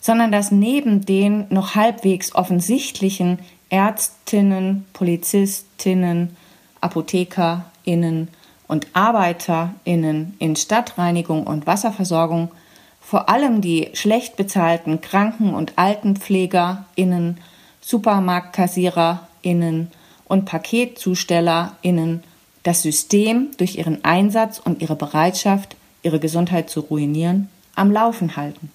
sondern 0.00 0.30
dass 0.30 0.52
neben 0.52 1.04
den 1.04 1.46
noch 1.50 1.74
halbwegs 1.74 2.34
offensichtlichen 2.34 3.40
Ärztinnen, 3.68 4.86
Polizistinnen, 4.92 6.36
Apothekerinnen 6.80 8.28
und 8.68 8.86
Arbeiterinnen 8.92 10.34
in 10.38 10.54
Stadtreinigung 10.54 11.44
und 11.46 11.66
Wasserversorgung 11.66 12.52
vor 13.00 13.28
allem 13.28 13.60
die 13.60 13.90
schlecht 13.94 14.36
bezahlten 14.36 15.00
Kranken- 15.00 15.54
und 15.54 15.72
Altenpflegerinnen, 15.76 17.38
Supermarktkassiererinnen 17.80 19.90
und 20.24 20.44
Paketzustellerinnen 20.44 22.22
das 22.66 22.82
System 22.82 23.52
durch 23.58 23.78
ihren 23.78 24.04
Einsatz 24.04 24.58
und 24.58 24.82
ihre 24.82 24.96
Bereitschaft, 24.96 25.76
ihre 26.02 26.18
Gesundheit 26.18 26.68
zu 26.68 26.80
ruinieren, 26.80 27.48
am 27.76 27.92
Laufen 27.92 28.36
halten. 28.36 28.72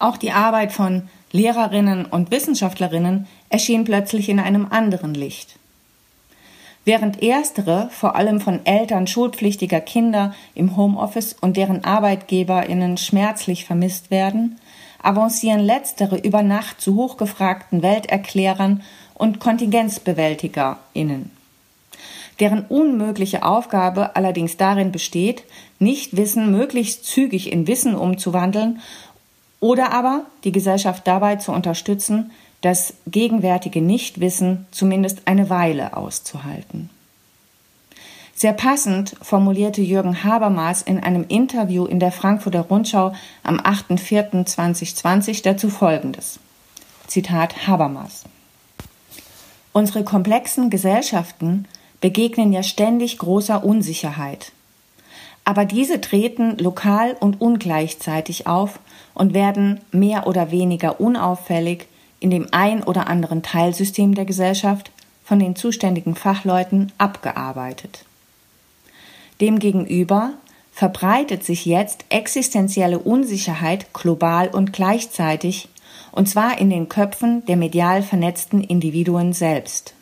Auch 0.00 0.16
die 0.16 0.32
Arbeit 0.32 0.72
von 0.72 1.08
Lehrerinnen 1.30 2.06
und 2.06 2.32
Wissenschaftlerinnen 2.32 3.28
erschien 3.50 3.84
plötzlich 3.84 4.28
in 4.28 4.40
einem 4.40 4.66
anderen 4.70 5.14
Licht. 5.14 5.56
Während 6.84 7.22
erstere 7.22 7.88
vor 7.92 8.16
allem 8.16 8.40
von 8.40 8.66
Eltern 8.66 9.06
schulpflichtiger 9.06 9.80
Kinder 9.80 10.34
im 10.56 10.76
Homeoffice 10.76 11.36
und 11.40 11.56
deren 11.56 11.84
Arbeitgeberinnen 11.84 12.96
schmerzlich 12.96 13.64
vermisst 13.64 14.10
werden, 14.10 14.58
avancieren 15.00 15.60
letztere 15.60 16.16
über 16.16 16.42
Nacht 16.42 16.80
zu 16.80 16.96
hochgefragten 16.96 17.82
Welterklärern 17.82 18.82
und 19.14 19.38
Kontingenzbewältigerinnen 19.38 21.30
deren 22.40 22.64
unmögliche 22.66 23.44
Aufgabe 23.44 24.16
allerdings 24.16 24.56
darin 24.56 24.92
besteht, 24.92 25.44
nicht 25.78 26.16
Wissen 26.16 26.50
möglichst 26.50 27.04
zügig 27.04 27.52
in 27.52 27.66
Wissen 27.66 27.94
umzuwandeln 27.94 28.80
oder 29.60 29.92
aber 29.92 30.24
die 30.44 30.52
Gesellschaft 30.52 31.06
dabei 31.06 31.36
zu 31.36 31.52
unterstützen, 31.52 32.30
das 32.62 32.94
gegenwärtige 33.06 33.80
Nichtwissen 33.80 34.66
zumindest 34.70 35.22
eine 35.26 35.50
Weile 35.50 35.96
auszuhalten. 35.96 36.90
Sehr 38.34 38.52
passend 38.54 39.16
formulierte 39.20 39.82
Jürgen 39.82 40.24
Habermas 40.24 40.80
in 40.80 40.98
einem 40.98 41.26
Interview 41.28 41.84
in 41.84 42.00
der 42.00 42.10
Frankfurter 42.10 42.62
Rundschau 42.62 43.12
am 43.42 43.58
8.4.2020 43.58 45.42
dazu 45.42 45.68
Folgendes. 45.68 46.40
Zitat 47.06 47.66
Habermas. 47.66 48.24
Unsere 49.72 50.04
komplexen 50.04 50.70
Gesellschaften 50.70 51.66
begegnen 52.00 52.52
ja 52.52 52.62
ständig 52.62 53.18
großer 53.18 53.64
Unsicherheit. 53.64 54.52
Aber 55.44 55.64
diese 55.64 56.00
treten 56.00 56.58
lokal 56.58 57.16
und 57.18 57.40
ungleichzeitig 57.40 58.46
auf 58.46 58.78
und 59.14 59.34
werden 59.34 59.80
mehr 59.90 60.26
oder 60.26 60.50
weniger 60.50 61.00
unauffällig 61.00 61.86
in 62.20 62.30
dem 62.30 62.48
ein 62.52 62.82
oder 62.82 63.08
anderen 63.08 63.42
Teilsystem 63.42 64.14
der 64.14 64.26
Gesellschaft 64.26 64.90
von 65.24 65.38
den 65.38 65.56
zuständigen 65.56 66.14
Fachleuten 66.14 66.92
abgearbeitet. 66.98 68.04
Demgegenüber 69.40 70.34
verbreitet 70.72 71.44
sich 71.44 71.64
jetzt 71.64 72.04
existenzielle 72.10 72.98
Unsicherheit 72.98 73.92
global 73.92 74.48
und 74.48 74.72
gleichzeitig, 74.72 75.68
und 76.12 76.28
zwar 76.28 76.58
in 76.58 76.70
den 76.70 76.88
Köpfen 76.88 77.44
der 77.46 77.56
medial 77.56 78.02
vernetzten 78.02 78.62
Individuen 78.62 79.32
selbst. 79.32 79.94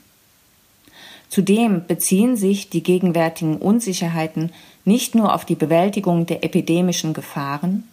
Zudem 1.29 1.87
beziehen 1.87 2.37
sich 2.37 2.71
die 2.71 2.83
gegenwärtigen 2.83 3.57
Unsicherheiten 3.57 4.51
nicht 4.85 5.15
nur 5.15 5.35
auf 5.35 5.45
die 5.45 5.55
Bewältigung 5.55 6.27
der 6.27 6.43
epidemischen 6.43 7.13
Gefahren, 7.13 7.85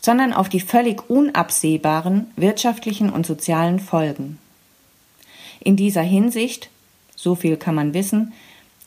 sondern 0.00 0.32
auf 0.32 0.48
die 0.48 0.60
völlig 0.60 1.08
unabsehbaren 1.08 2.26
wirtschaftlichen 2.36 3.10
und 3.10 3.26
sozialen 3.26 3.80
Folgen. 3.80 4.38
In 5.60 5.76
dieser 5.76 6.02
Hinsicht, 6.02 6.70
so 7.16 7.34
viel 7.34 7.56
kann 7.56 7.74
man 7.74 7.94
wissen, 7.94 8.32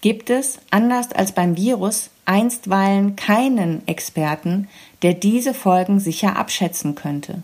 gibt 0.02 0.30
es, 0.30 0.60
anders 0.70 1.12
als 1.12 1.34
beim 1.34 1.58
Virus, 1.58 2.10
einstweilen 2.26 3.16
keinen 3.16 3.86
Experten, 3.88 4.68
der 5.02 5.14
diese 5.14 5.54
Folgen 5.54 6.00
sicher 6.00 6.38
abschätzen 6.38 6.96
könnte. 6.96 7.44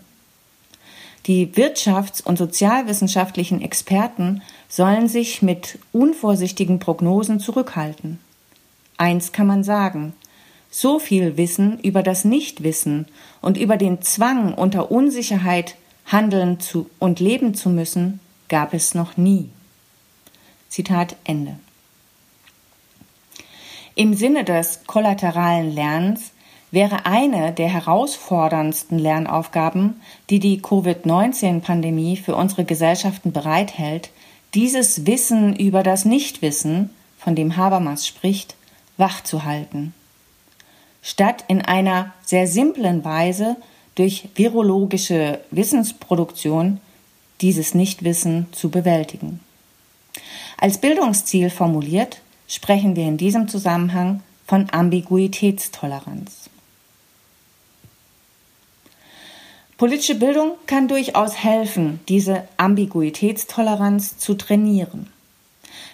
Die 1.26 1.48
wirtschafts- 1.54 2.22
und 2.22 2.38
sozialwissenschaftlichen 2.38 3.60
Experten 3.60 4.42
sollen 4.68 5.08
sich 5.08 5.42
mit 5.42 5.78
unvorsichtigen 5.92 6.78
Prognosen 6.78 7.40
zurückhalten. 7.40 8.20
Eins 8.96 9.32
kann 9.32 9.46
man 9.46 9.64
sagen, 9.64 10.14
So 10.70 10.98
viel 10.98 11.36
Wissen 11.36 11.80
über 11.80 12.02
das 12.02 12.24
Nichtwissen 12.24 13.06
und 13.40 13.56
über 13.56 13.76
den 13.76 14.02
Zwang, 14.02 14.54
unter 14.54 14.90
Unsicherheit 14.90 15.76
handeln 16.04 16.60
zu 16.60 16.90
und 16.98 17.18
leben 17.18 17.54
zu 17.54 17.70
müssen, 17.70 18.20
gab 18.48 18.74
es 18.74 18.94
noch 18.94 19.16
nie. 19.16 19.48
Zitat 20.68 21.16
Ende. 21.24 21.58
Im 23.94 24.14
Sinne 24.14 24.44
des 24.44 24.80
kollateralen 24.86 25.74
Lernens 25.74 26.32
wäre 26.76 27.06
eine 27.06 27.52
der 27.52 27.68
herausforderndsten 27.68 28.98
Lernaufgaben, 28.98 29.98
die 30.28 30.40
die 30.40 30.60
Covid-19-Pandemie 30.60 32.18
für 32.18 32.36
unsere 32.36 32.66
Gesellschaften 32.66 33.32
bereithält, 33.32 34.10
dieses 34.52 35.06
Wissen 35.06 35.56
über 35.56 35.82
das 35.82 36.04
Nichtwissen, 36.04 36.90
von 37.18 37.34
dem 37.34 37.56
Habermas 37.56 38.06
spricht, 38.06 38.56
wachzuhalten. 38.98 39.94
Statt 41.00 41.44
in 41.48 41.62
einer 41.62 42.12
sehr 42.22 42.46
simplen 42.46 43.06
Weise 43.06 43.56
durch 43.94 44.28
virologische 44.34 45.40
Wissensproduktion 45.50 46.82
dieses 47.40 47.74
Nichtwissen 47.74 48.48
zu 48.52 48.68
bewältigen. 48.68 49.40
Als 50.58 50.76
Bildungsziel 50.76 51.48
formuliert 51.48 52.20
sprechen 52.48 52.96
wir 52.96 53.04
in 53.04 53.16
diesem 53.16 53.48
Zusammenhang 53.48 54.22
von 54.46 54.68
Ambiguitätstoleranz. 54.70 56.45
Politische 59.78 60.14
Bildung 60.14 60.52
kann 60.66 60.88
durchaus 60.88 61.36
helfen, 61.36 62.00
diese 62.08 62.48
Ambiguitätstoleranz 62.56 64.16
zu 64.16 64.32
trainieren. 64.34 65.08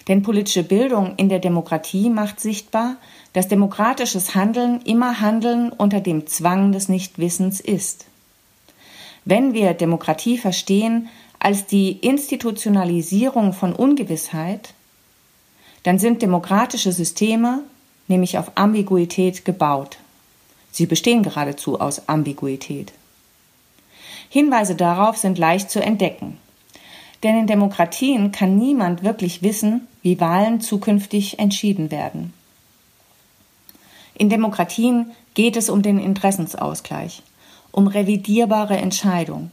Denn 0.07 0.23
politische 0.23 0.63
Bildung 0.63 1.15
in 1.17 1.29
der 1.29 1.41
Demokratie 1.41 2.09
macht 2.09 2.39
sichtbar, 2.39 2.97
dass 3.33 3.49
demokratisches 3.49 4.37
Handeln 4.37 4.81
immer 4.83 5.21
Handeln 5.21 5.71
unter 5.71 6.01
dem 6.01 6.29
Zwang 6.29 6.71
des 6.71 6.89
Nichtwissens 6.89 7.61
ist. 7.61 8.07
Wenn 9.25 9.53
wir 9.53 9.75
Demokratie 9.75 10.39
verstehen 10.39 11.09
als 11.41 11.67
die 11.67 11.91
Institutionalisierung 11.91 13.53
von 13.53 13.73
Ungewissheit, 13.73 14.75
dann 15.83 15.99
sind 15.99 16.23
demokratische 16.23 16.93
Systeme 16.93 17.65
nämlich 18.07 18.39
auf 18.39 18.53
Ambiguität 18.55 19.45
gebaut. 19.45 19.99
Sie 20.71 20.87
bestehen 20.87 21.23
geradezu 21.23 21.81
aus 21.81 22.09
Ambiguität. 22.09 22.93
Hinweise 24.33 24.77
darauf 24.77 25.19
sind 25.19 25.37
leicht 25.37 25.71
zu 25.71 25.83
entdecken. 25.83 26.39
Denn 27.23 27.41
in 27.41 27.47
Demokratien 27.47 28.33
kann 28.33 28.57
niemand 28.57 29.03
wirklich 29.03 29.43
wissen, 29.43 29.87
wie 30.01 30.21
Wahlen 30.21 30.63
zukünftig 30.63 31.39
entschieden 31.39 31.91
werden. 31.91 32.33
In 34.15 34.31
Demokratien 34.31 35.11
geht 35.35 35.59
es 35.59 35.69
um 35.69 35.83
den 35.83 35.99
Interessensausgleich, 35.99 37.23
um 37.73 37.87
revidierbare 37.87 38.79
Entscheidungen, 38.79 39.51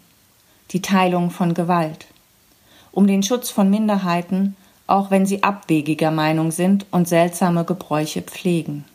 die 0.72 0.82
Teilung 0.82 1.30
von 1.30 1.54
Gewalt, 1.54 2.06
um 2.94 3.06
den 3.06 3.22
Schutz 3.22 3.50
von 3.50 3.70
Minderheiten, 3.70 4.56
auch 4.88 5.12
wenn 5.12 5.26
sie 5.26 5.44
abwegiger 5.44 6.12
Meinung 6.12 6.52
sind 6.52 6.86
und 6.90 7.06
seltsame 7.06 7.66
Gebräuche 7.66 8.22
pflegen. 8.22 8.86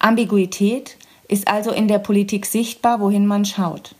Ambiguität 0.00 0.98
ist 1.28 1.48
also 1.48 1.70
in 1.70 1.88
der 1.88 1.98
Politik 1.98 2.44
sichtbar, 2.44 3.00
wohin 3.00 3.26
man 3.26 3.46
schaut. 3.46 3.95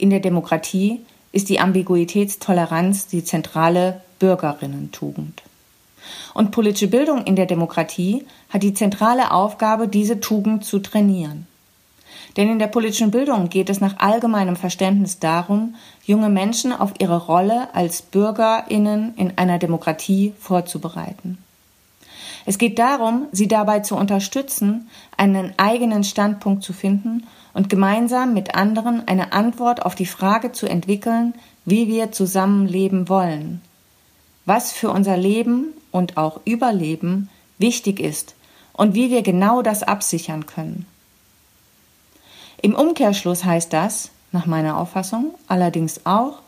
In 0.00 0.08
der 0.08 0.20
Demokratie 0.20 1.00
ist 1.30 1.50
die 1.50 1.60
Ambiguitätstoleranz 1.60 3.08
die 3.08 3.22
zentrale 3.22 4.00
Bürgerinnentugend. 4.18 5.42
Und 6.32 6.52
politische 6.52 6.88
Bildung 6.88 7.24
in 7.24 7.36
der 7.36 7.44
Demokratie 7.44 8.24
hat 8.48 8.62
die 8.62 8.72
zentrale 8.72 9.30
Aufgabe, 9.30 9.88
diese 9.88 10.18
Tugend 10.18 10.64
zu 10.64 10.78
trainieren. 10.78 11.46
Denn 12.38 12.48
in 12.48 12.58
der 12.58 12.68
politischen 12.68 13.10
Bildung 13.10 13.50
geht 13.50 13.68
es 13.68 13.82
nach 13.82 13.98
allgemeinem 13.98 14.56
Verständnis 14.56 15.18
darum, 15.18 15.74
junge 16.06 16.30
Menschen 16.30 16.72
auf 16.72 16.94
ihre 16.98 17.26
Rolle 17.26 17.74
als 17.74 18.00
Bürgerinnen 18.00 19.12
in 19.16 19.36
einer 19.36 19.58
Demokratie 19.58 20.32
vorzubereiten. 20.40 21.36
Es 22.46 22.56
geht 22.56 22.78
darum, 22.78 23.26
sie 23.32 23.48
dabei 23.48 23.80
zu 23.80 23.96
unterstützen, 23.96 24.88
einen 25.18 25.52
eigenen 25.58 26.04
Standpunkt 26.04 26.62
zu 26.62 26.72
finden 26.72 27.26
und 27.52 27.68
gemeinsam 27.68 28.34
mit 28.34 28.54
anderen 28.54 29.06
eine 29.08 29.32
Antwort 29.32 29.82
auf 29.82 29.94
die 29.94 30.06
Frage 30.06 30.52
zu 30.52 30.66
entwickeln, 30.66 31.34
wie 31.64 31.88
wir 31.88 32.12
zusammenleben 32.12 33.08
wollen, 33.08 33.60
was 34.46 34.72
für 34.72 34.90
unser 34.90 35.16
Leben 35.16 35.74
und 35.90 36.16
auch 36.16 36.40
Überleben 36.44 37.28
wichtig 37.58 38.00
ist 38.00 38.34
und 38.72 38.94
wie 38.94 39.10
wir 39.10 39.22
genau 39.22 39.62
das 39.62 39.82
absichern 39.82 40.46
können. 40.46 40.86
Im 42.62 42.74
Umkehrschluss 42.74 43.44
heißt 43.44 43.72
das, 43.72 44.10
nach 44.32 44.46
meiner 44.46 44.76
Auffassung, 44.78 45.34
allerdings 45.48 46.04
auch, 46.04 46.40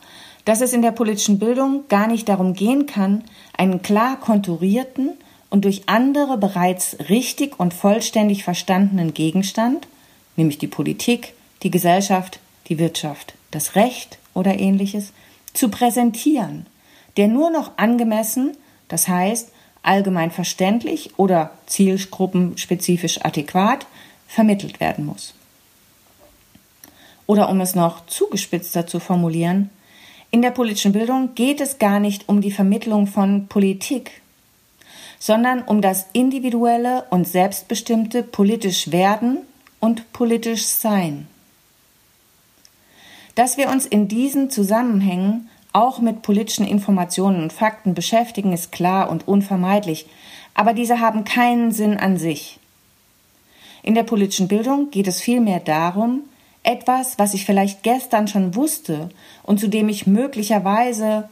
dass 0.44 0.60
es 0.60 0.72
in 0.72 0.82
der 0.82 0.90
politischen 0.90 1.38
Bildung 1.38 1.84
gar 1.88 2.06
nicht 2.06 2.28
darum 2.28 2.54
gehen 2.54 2.86
kann, 2.86 3.24
einen 3.56 3.82
klar 3.82 4.18
konturierten 4.18 5.12
und 5.50 5.64
durch 5.64 5.82
andere 5.86 6.38
bereits 6.38 6.96
richtig 7.08 7.58
und 7.60 7.74
vollständig 7.74 8.44
verstandenen 8.44 9.14
Gegenstand, 9.14 9.86
nämlich 10.36 10.58
die 10.58 10.66
Politik, 10.66 11.34
die 11.62 11.70
Gesellschaft, 11.70 12.40
die 12.68 12.78
Wirtschaft, 12.78 13.34
das 13.50 13.74
Recht 13.76 14.18
oder 14.34 14.58
ähnliches, 14.58 15.12
zu 15.52 15.68
präsentieren, 15.68 16.66
der 17.16 17.28
nur 17.28 17.50
noch 17.50 17.72
angemessen, 17.76 18.56
das 18.88 19.08
heißt 19.08 19.50
allgemein 19.82 20.30
verständlich 20.30 21.18
oder 21.18 21.50
zielgruppenspezifisch 21.66 23.24
adäquat 23.24 23.86
vermittelt 24.26 24.80
werden 24.80 25.06
muss. 25.06 25.34
Oder 27.26 27.48
um 27.48 27.60
es 27.60 27.74
noch 27.74 28.06
zugespitzter 28.06 28.86
zu 28.86 29.00
formulieren, 29.00 29.70
in 30.30 30.40
der 30.40 30.50
politischen 30.50 30.92
Bildung 30.92 31.34
geht 31.34 31.60
es 31.60 31.78
gar 31.78 32.00
nicht 32.00 32.28
um 32.28 32.40
die 32.40 32.50
Vermittlung 32.50 33.06
von 33.06 33.48
Politik, 33.48 34.22
sondern 35.18 35.62
um 35.62 35.82
das 35.82 36.06
individuelle 36.14 37.04
und 37.10 37.28
selbstbestimmte 37.28 38.22
politisch 38.22 38.90
werden 38.90 39.38
und 39.82 40.12
politisch 40.12 40.64
sein. 40.64 41.26
Dass 43.34 43.56
wir 43.56 43.68
uns 43.68 43.84
in 43.84 44.08
diesen 44.08 44.48
Zusammenhängen 44.48 45.48
auch 45.72 45.98
mit 45.98 46.22
politischen 46.22 46.66
Informationen 46.66 47.42
und 47.42 47.52
Fakten 47.52 47.92
beschäftigen, 47.92 48.52
ist 48.52 48.72
klar 48.72 49.10
und 49.10 49.26
unvermeidlich, 49.26 50.06
aber 50.54 50.72
diese 50.72 51.00
haben 51.00 51.24
keinen 51.24 51.72
Sinn 51.72 51.96
an 51.96 52.16
sich. 52.16 52.60
In 53.82 53.94
der 53.94 54.04
politischen 54.04 54.48
Bildung 54.48 54.90
geht 54.90 55.08
es 55.08 55.20
vielmehr 55.20 55.58
darum, 55.58 56.20
etwas, 56.62 57.18
was 57.18 57.34
ich 57.34 57.44
vielleicht 57.44 57.82
gestern 57.82 58.28
schon 58.28 58.54
wusste 58.54 59.08
und 59.42 59.58
zu 59.58 59.68
dem 59.68 59.88
ich 59.88 60.06
möglicherweise 60.06 61.28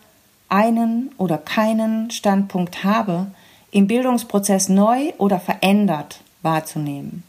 einen 0.48 1.12
oder 1.18 1.38
keinen 1.38 2.10
Standpunkt 2.10 2.82
habe, 2.82 3.28
im 3.70 3.86
Bildungsprozess 3.86 4.68
neu 4.68 5.12
oder 5.18 5.38
verändert 5.38 6.22
wahrzunehmen. 6.42 7.22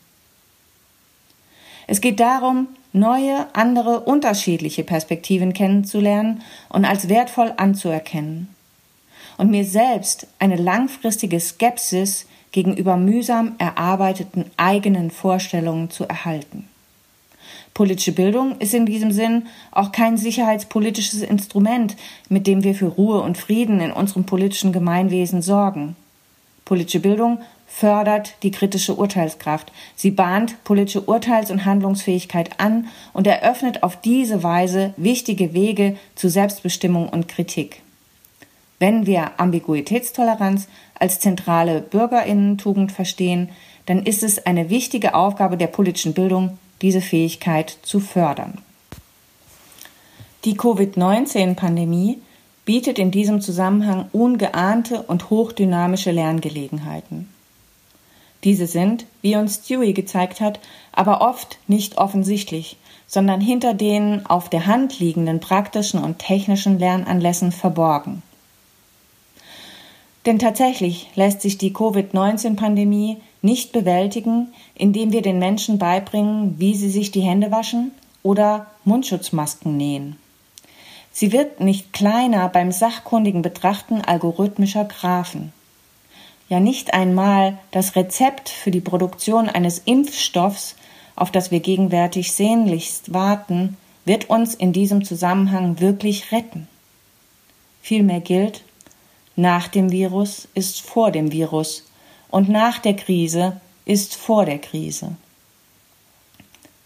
Es 1.91 1.99
geht 1.99 2.21
darum, 2.21 2.69
neue, 2.93 3.47
andere, 3.51 3.99
unterschiedliche 3.99 4.85
Perspektiven 4.85 5.51
kennenzulernen 5.51 6.41
und 6.69 6.85
als 6.85 7.09
wertvoll 7.09 7.51
anzuerkennen. 7.57 8.47
Und 9.37 9.51
mir 9.51 9.65
selbst 9.65 10.25
eine 10.39 10.55
langfristige 10.55 11.37
Skepsis 11.41 12.27
gegenüber 12.53 12.95
mühsam 12.95 13.55
erarbeiteten 13.57 14.45
eigenen 14.55 15.11
Vorstellungen 15.11 15.89
zu 15.89 16.05
erhalten. 16.05 16.69
Politische 17.73 18.13
Bildung 18.13 18.57
ist 18.59 18.73
in 18.73 18.85
diesem 18.85 19.11
Sinn 19.11 19.47
auch 19.71 19.91
kein 19.91 20.15
sicherheitspolitisches 20.15 21.21
Instrument, 21.23 21.97
mit 22.29 22.47
dem 22.47 22.63
wir 22.63 22.73
für 22.73 22.87
Ruhe 22.87 23.19
und 23.19 23.37
Frieden 23.37 23.81
in 23.81 23.91
unserem 23.91 24.23
politischen 24.23 24.71
Gemeinwesen 24.71 25.41
sorgen. 25.41 25.97
Politische 26.63 27.01
Bildung 27.01 27.39
fördert 27.73 28.35
die 28.43 28.51
kritische 28.51 28.95
Urteilskraft. 28.95 29.71
Sie 29.95 30.11
bahnt 30.11 30.61
politische 30.65 31.01
Urteils- 31.01 31.49
und 31.49 31.65
Handlungsfähigkeit 31.65 32.59
an 32.59 32.87
und 33.13 33.25
eröffnet 33.25 33.81
auf 33.81 33.99
diese 33.99 34.43
Weise 34.43 34.93
wichtige 34.97 35.53
Wege 35.53 35.95
zu 36.15 36.29
Selbstbestimmung 36.29 37.07
und 37.09 37.27
Kritik. 37.27 37.81
Wenn 38.77 39.05
wir 39.05 39.39
Ambiguitätstoleranz 39.39 40.67
als 40.99 41.19
zentrale 41.19 41.81
Bürgerinnentugend 41.81 42.91
verstehen, 42.91 43.49
dann 43.85 44.03
ist 44.03 44.21
es 44.21 44.45
eine 44.45 44.69
wichtige 44.69 45.15
Aufgabe 45.15 45.55
der 45.57 45.67
politischen 45.67 46.13
Bildung, 46.13 46.59
diese 46.81 47.01
Fähigkeit 47.01 47.77
zu 47.83 47.99
fördern. 47.99 48.57
Die 50.43 50.55
Covid-19-Pandemie 50.55 52.19
bietet 52.65 52.99
in 52.99 53.11
diesem 53.11 53.41
Zusammenhang 53.41 54.09
ungeahnte 54.11 55.03
und 55.03 55.29
hochdynamische 55.29 56.11
Lerngelegenheiten. 56.11 57.29
Diese 58.43 58.67
sind, 58.67 59.05
wie 59.21 59.35
uns 59.35 59.61
Dewey 59.61 59.93
gezeigt 59.93 60.41
hat, 60.41 60.59
aber 60.91 61.21
oft 61.21 61.59
nicht 61.67 61.97
offensichtlich, 61.97 62.77
sondern 63.07 63.41
hinter 63.41 63.73
den 63.73 64.25
auf 64.25 64.49
der 64.49 64.65
Hand 64.65 64.99
liegenden 64.99 65.39
praktischen 65.39 66.03
und 66.03 66.19
technischen 66.19 66.79
Lernanlässen 66.79 67.51
verborgen. 67.51 68.23
Denn 70.25 70.39
tatsächlich 70.39 71.09
lässt 71.15 71.41
sich 71.41 71.57
die 71.57 71.73
Covid-19-Pandemie 71.73 73.17
nicht 73.41 73.71
bewältigen, 73.71 74.53
indem 74.75 75.11
wir 75.11 75.21
den 75.21 75.39
Menschen 75.39 75.79
beibringen, 75.79 76.59
wie 76.59 76.75
sie 76.75 76.89
sich 76.89 77.11
die 77.11 77.21
Hände 77.21 77.51
waschen 77.51 77.91
oder 78.23 78.67
Mundschutzmasken 78.85 79.77
nähen. 79.77 80.17
Sie 81.11 81.31
wird 81.31 81.59
nicht 81.59 81.91
kleiner 81.91 82.47
beim 82.49 82.71
sachkundigen 82.71 83.41
Betrachten 83.41 84.01
algorithmischer 84.01 84.85
Graphen. 84.85 85.51
Ja, 86.51 86.59
nicht 86.59 86.93
einmal 86.93 87.57
das 87.71 87.95
Rezept 87.95 88.49
für 88.49 88.71
die 88.71 88.81
Produktion 88.81 89.47
eines 89.47 89.79
Impfstoffs, 89.85 90.75
auf 91.15 91.31
das 91.31 91.49
wir 91.49 91.61
gegenwärtig 91.61 92.33
sehnlichst 92.33 93.13
warten, 93.13 93.77
wird 94.03 94.29
uns 94.29 94.53
in 94.53 94.73
diesem 94.73 95.05
Zusammenhang 95.05 95.79
wirklich 95.79 96.33
retten. 96.33 96.67
Vielmehr 97.81 98.19
gilt, 98.19 98.65
nach 99.37 99.69
dem 99.69 99.93
Virus 99.93 100.49
ist 100.53 100.81
vor 100.81 101.11
dem 101.11 101.31
Virus 101.31 101.89
und 102.29 102.49
nach 102.49 102.79
der 102.79 102.97
Krise 102.97 103.61
ist 103.85 104.17
vor 104.17 104.43
der 104.43 104.59
Krise. 104.59 105.15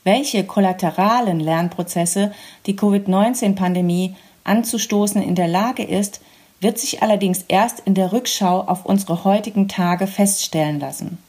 Welche 0.03 0.43
kollateralen 0.43 1.39
Lernprozesse 1.39 2.35
die 2.67 2.75
Covid-19-Pandemie 2.75 4.15
anzustoßen 4.43 5.23
in 5.23 5.33
der 5.33 5.47
Lage 5.47 5.81
ist, 5.81 6.21
wird 6.65 6.79
sich 6.79 7.03
allerdings 7.03 7.45
erst 7.47 7.81
in 7.81 7.93
der 7.93 8.11
Rückschau 8.11 8.61
auf 8.61 8.87
unsere 8.87 9.23
heutigen 9.23 9.67
Tage 9.67 10.07
feststellen 10.07 10.79
lassen. 10.79 11.19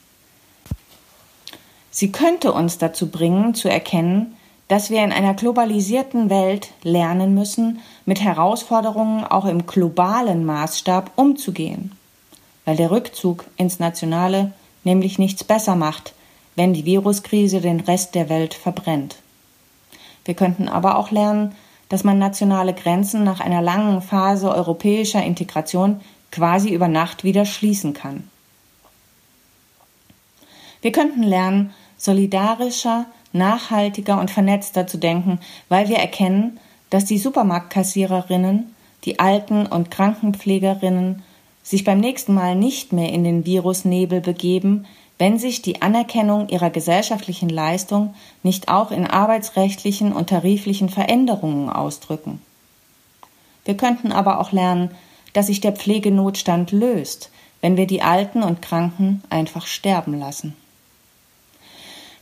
Sie 1.90 2.10
könnte 2.10 2.54
uns 2.54 2.78
dazu 2.78 3.10
bringen, 3.10 3.54
zu 3.54 3.68
erkennen, 3.68 4.34
dass 4.68 4.88
wir 4.88 5.04
in 5.04 5.12
einer 5.12 5.34
globalisierten 5.34 6.30
Welt 6.30 6.70
lernen 6.82 7.34
müssen, 7.34 7.80
mit 8.06 8.22
Herausforderungen 8.22 9.24
auch 9.24 9.44
im 9.44 9.66
globalen 9.66 10.46
Maßstab 10.46 11.10
umzugehen, 11.16 11.92
weil 12.64 12.76
der 12.76 12.90
Rückzug 12.90 13.44
ins 13.58 13.78
Nationale 13.78 14.52
nämlich 14.84 15.18
nichts 15.18 15.44
besser 15.44 15.76
macht, 15.76 16.14
wenn 16.54 16.72
die 16.72 16.86
Viruskrise 16.86 17.60
den 17.60 17.80
Rest 17.80 18.14
der 18.14 18.30
Welt 18.30 18.54
verbrennt. 18.54 19.16
Wir 20.24 20.32
könnten 20.32 20.66
aber 20.66 20.96
auch 20.96 21.10
lernen, 21.10 21.54
dass 21.88 22.04
man 22.04 22.18
nationale 22.18 22.74
Grenzen 22.74 23.24
nach 23.24 23.40
einer 23.40 23.62
langen 23.62 24.02
Phase 24.02 24.50
europäischer 24.50 25.22
Integration 25.22 26.00
quasi 26.32 26.70
über 26.70 26.88
Nacht 26.88 27.24
wieder 27.24 27.44
schließen 27.44 27.94
kann. 27.94 28.28
Wir 30.82 30.92
könnten 30.92 31.22
lernen, 31.22 31.72
solidarischer, 31.96 33.06
nachhaltiger 33.32 34.20
und 34.20 34.30
vernetzter 34.30 34.86
zu 34.86 34.98
denken, 34.98 35.40
weil 35.68 35.88
wir 35.88 35.96
erkennen, 35.96 36.58
dass 36.90 37.04
die 37.04 37.18
Supermarktkassiererinnen, 37.18 38.74
die 39.04 39.18
Alten- 39.18 39.66
und 39.66 39.90
Krankenpflegerinnen 39.90 41.22
sich 41.62 41.84
beim 41.84 41.98
nächsten 41.98 42.34
Mal 42.34 42.54
nicht 42.54 42.92
mehr 42.92 43.12
in 43.12 43.24
den 43.24 43.44
Virusnebel 43.44 44.20
begeben, 44.20 44.86
wenn 45.18 45.38
sich 45.38 45.62
die 45.62 45.80
Anerkennung 45.80 46.48
ihrer 46.48 46.70
gesellschaftlichen 46.70 47.48
Leistung 47.48 48.14
nicht 48.42 48.68
auch 48.68 48.90
in 48.90 49.06
arbeitsrechtlichen 49.06 50.12
und 50.12 50.28
tariflichen 50.28 50.88
Veränderungen 50.88 51.70
ausdrücken. 51.70 52.42
Wir 53.64 53.76
könnten 53.76 54.12
aber 54.12 54.40
auch 54.40 54.52
lernen, 54.52 54.90
dass 55.32 55.46
sich 55.46 55.60
der 55.60 55.72
Pflegenotstand 55.72 56.72
löst, 56.72 57.30
wenn 57.60 57.76
wir 57.76 57.86
die 57.86 58.02
Alten 58.02 58.42
und 58.42 58.62
Kranken 58.62 59.22
einfach 59.30 59.66
sterben 59.66 60.18
lassen. 60.18 60.54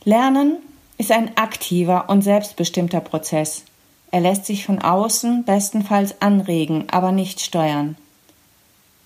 Lernen 0.03 0.57
ist 0.97 1.11
ein 1.11 1.35
aktiver 1.37 2.09
und 2.09 2.21
selbstbestimmter 2.21 3.01
Prozess. 3.01 3.63
Er 4.11 4.21
lässt 4.21 4.45
sich 4.45 4.65
von 4.65 4.79
außen 4.79 5.43
bestenfalls 5.43 6.21
anregen, 6.21 6.85
aber 6.89 7.11
nicht 7.11 7.41
steuern. 7.41 7.97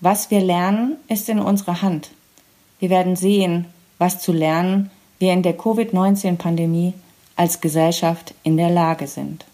Was 0.00 0.30
wir 0.30 0.40
lernen, 0.40 0.96
ist 1.08 1.28
in 1.28 1.40
unserer 1.40 1.82
Hand. 1.82 2.10
Wir 2.78 2.90
werden 2.90 3.16
sehen, 3.16 3.66
was 4.00 4.20
zu 4.20 4.32
lernen 4.32 4.90
wir 5.20 5.32
in 5.34 5.42
der 5.42 5.56
Covid-19-Pandemie 5.56 6.94
als 7.36 7.60
Gesellschaft 7.60 8.34
in 8.42 8.56
der 8.56 8.70
Lage 8.70 9.06
sind. 9.06 9.44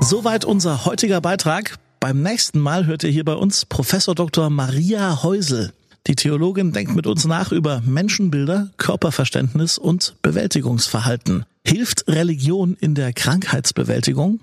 Soweit 0.00 0.44
unser 0.44 0.84
heutiger 0.84 1.20
Beitrag. 1.20 1.78
Beim 1.98 2.22
nächsten 2.22 2.60
Mal 2.60 2.86
hört 2.86 3.02
ihr 3.02 3.10
hier 3.10 3.24
bei 3.24 3.34
uns 3.34 3.66
Professor 3.66 4.14
Dr. 4.14 4.48
Maria 4.50 5.24
Häusel. 5.24 5.72
Die 6.06 6.14
Theologin 6.14 6.72
denkt 6.72 6.94
mit 6.94 7.08
uns 7.08 7.24
nach 7.24 7.50
über 7.50 7.82
Menschenbilder, 7.84 8.68
Körperverständnis 8.76 9.76
und 9.76 10.14
Bewältigungsverhalten. 10.22 11.44
Hilft 11.66 12.06
Religion 12.06 12.76
in 12.78 12.94
der 12.94 13.12
Krankheitsbewältigung? 13.12 14.38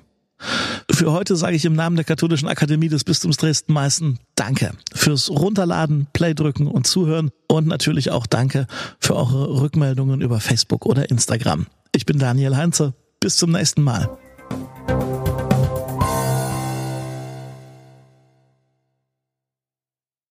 Für 0.91 1.12
heute 1.12 1.36
sage 1.36 1.56
ich 1.56 1.65
im 1.65 1.73
Namen 1.73 1.95
der 1.95 2.06
Katholischen 2.06 2.47
Akademie 2.47 2.89
des 2.89 3.03
Bistums 3.03 3.38
Dresden-Meißen 3.38 4.19
Danke 4.36 4.71
fürs 4.93 5.29
Runterladen, 5.29 6.08
Play 6.13 6.34
drücken 6.34 6.67
und 6.67 6.88
Zuhören 6.88 7.32
und 7.47 7.67
natürlich 7.67 8.12
auch 8.12 8.27
Danke 8.27 8.67
für 8.99 9.15
eure 9.15 9.62
Rückmeldungen 9.62 10.21
über 10.21 10.39
Facebook 10.39 10.86
oder 10.86 11.10
Instagram. 11.10 11.67
Ich 11.93 12.06
bin 12.06 12.19
Daniel 12.19 12.56
Heinze. 12.56 12.93
Bis 13.19 13.38
zum 13.38 13.51
nächsten 13.51 13.84
Mal. 13.84 14.10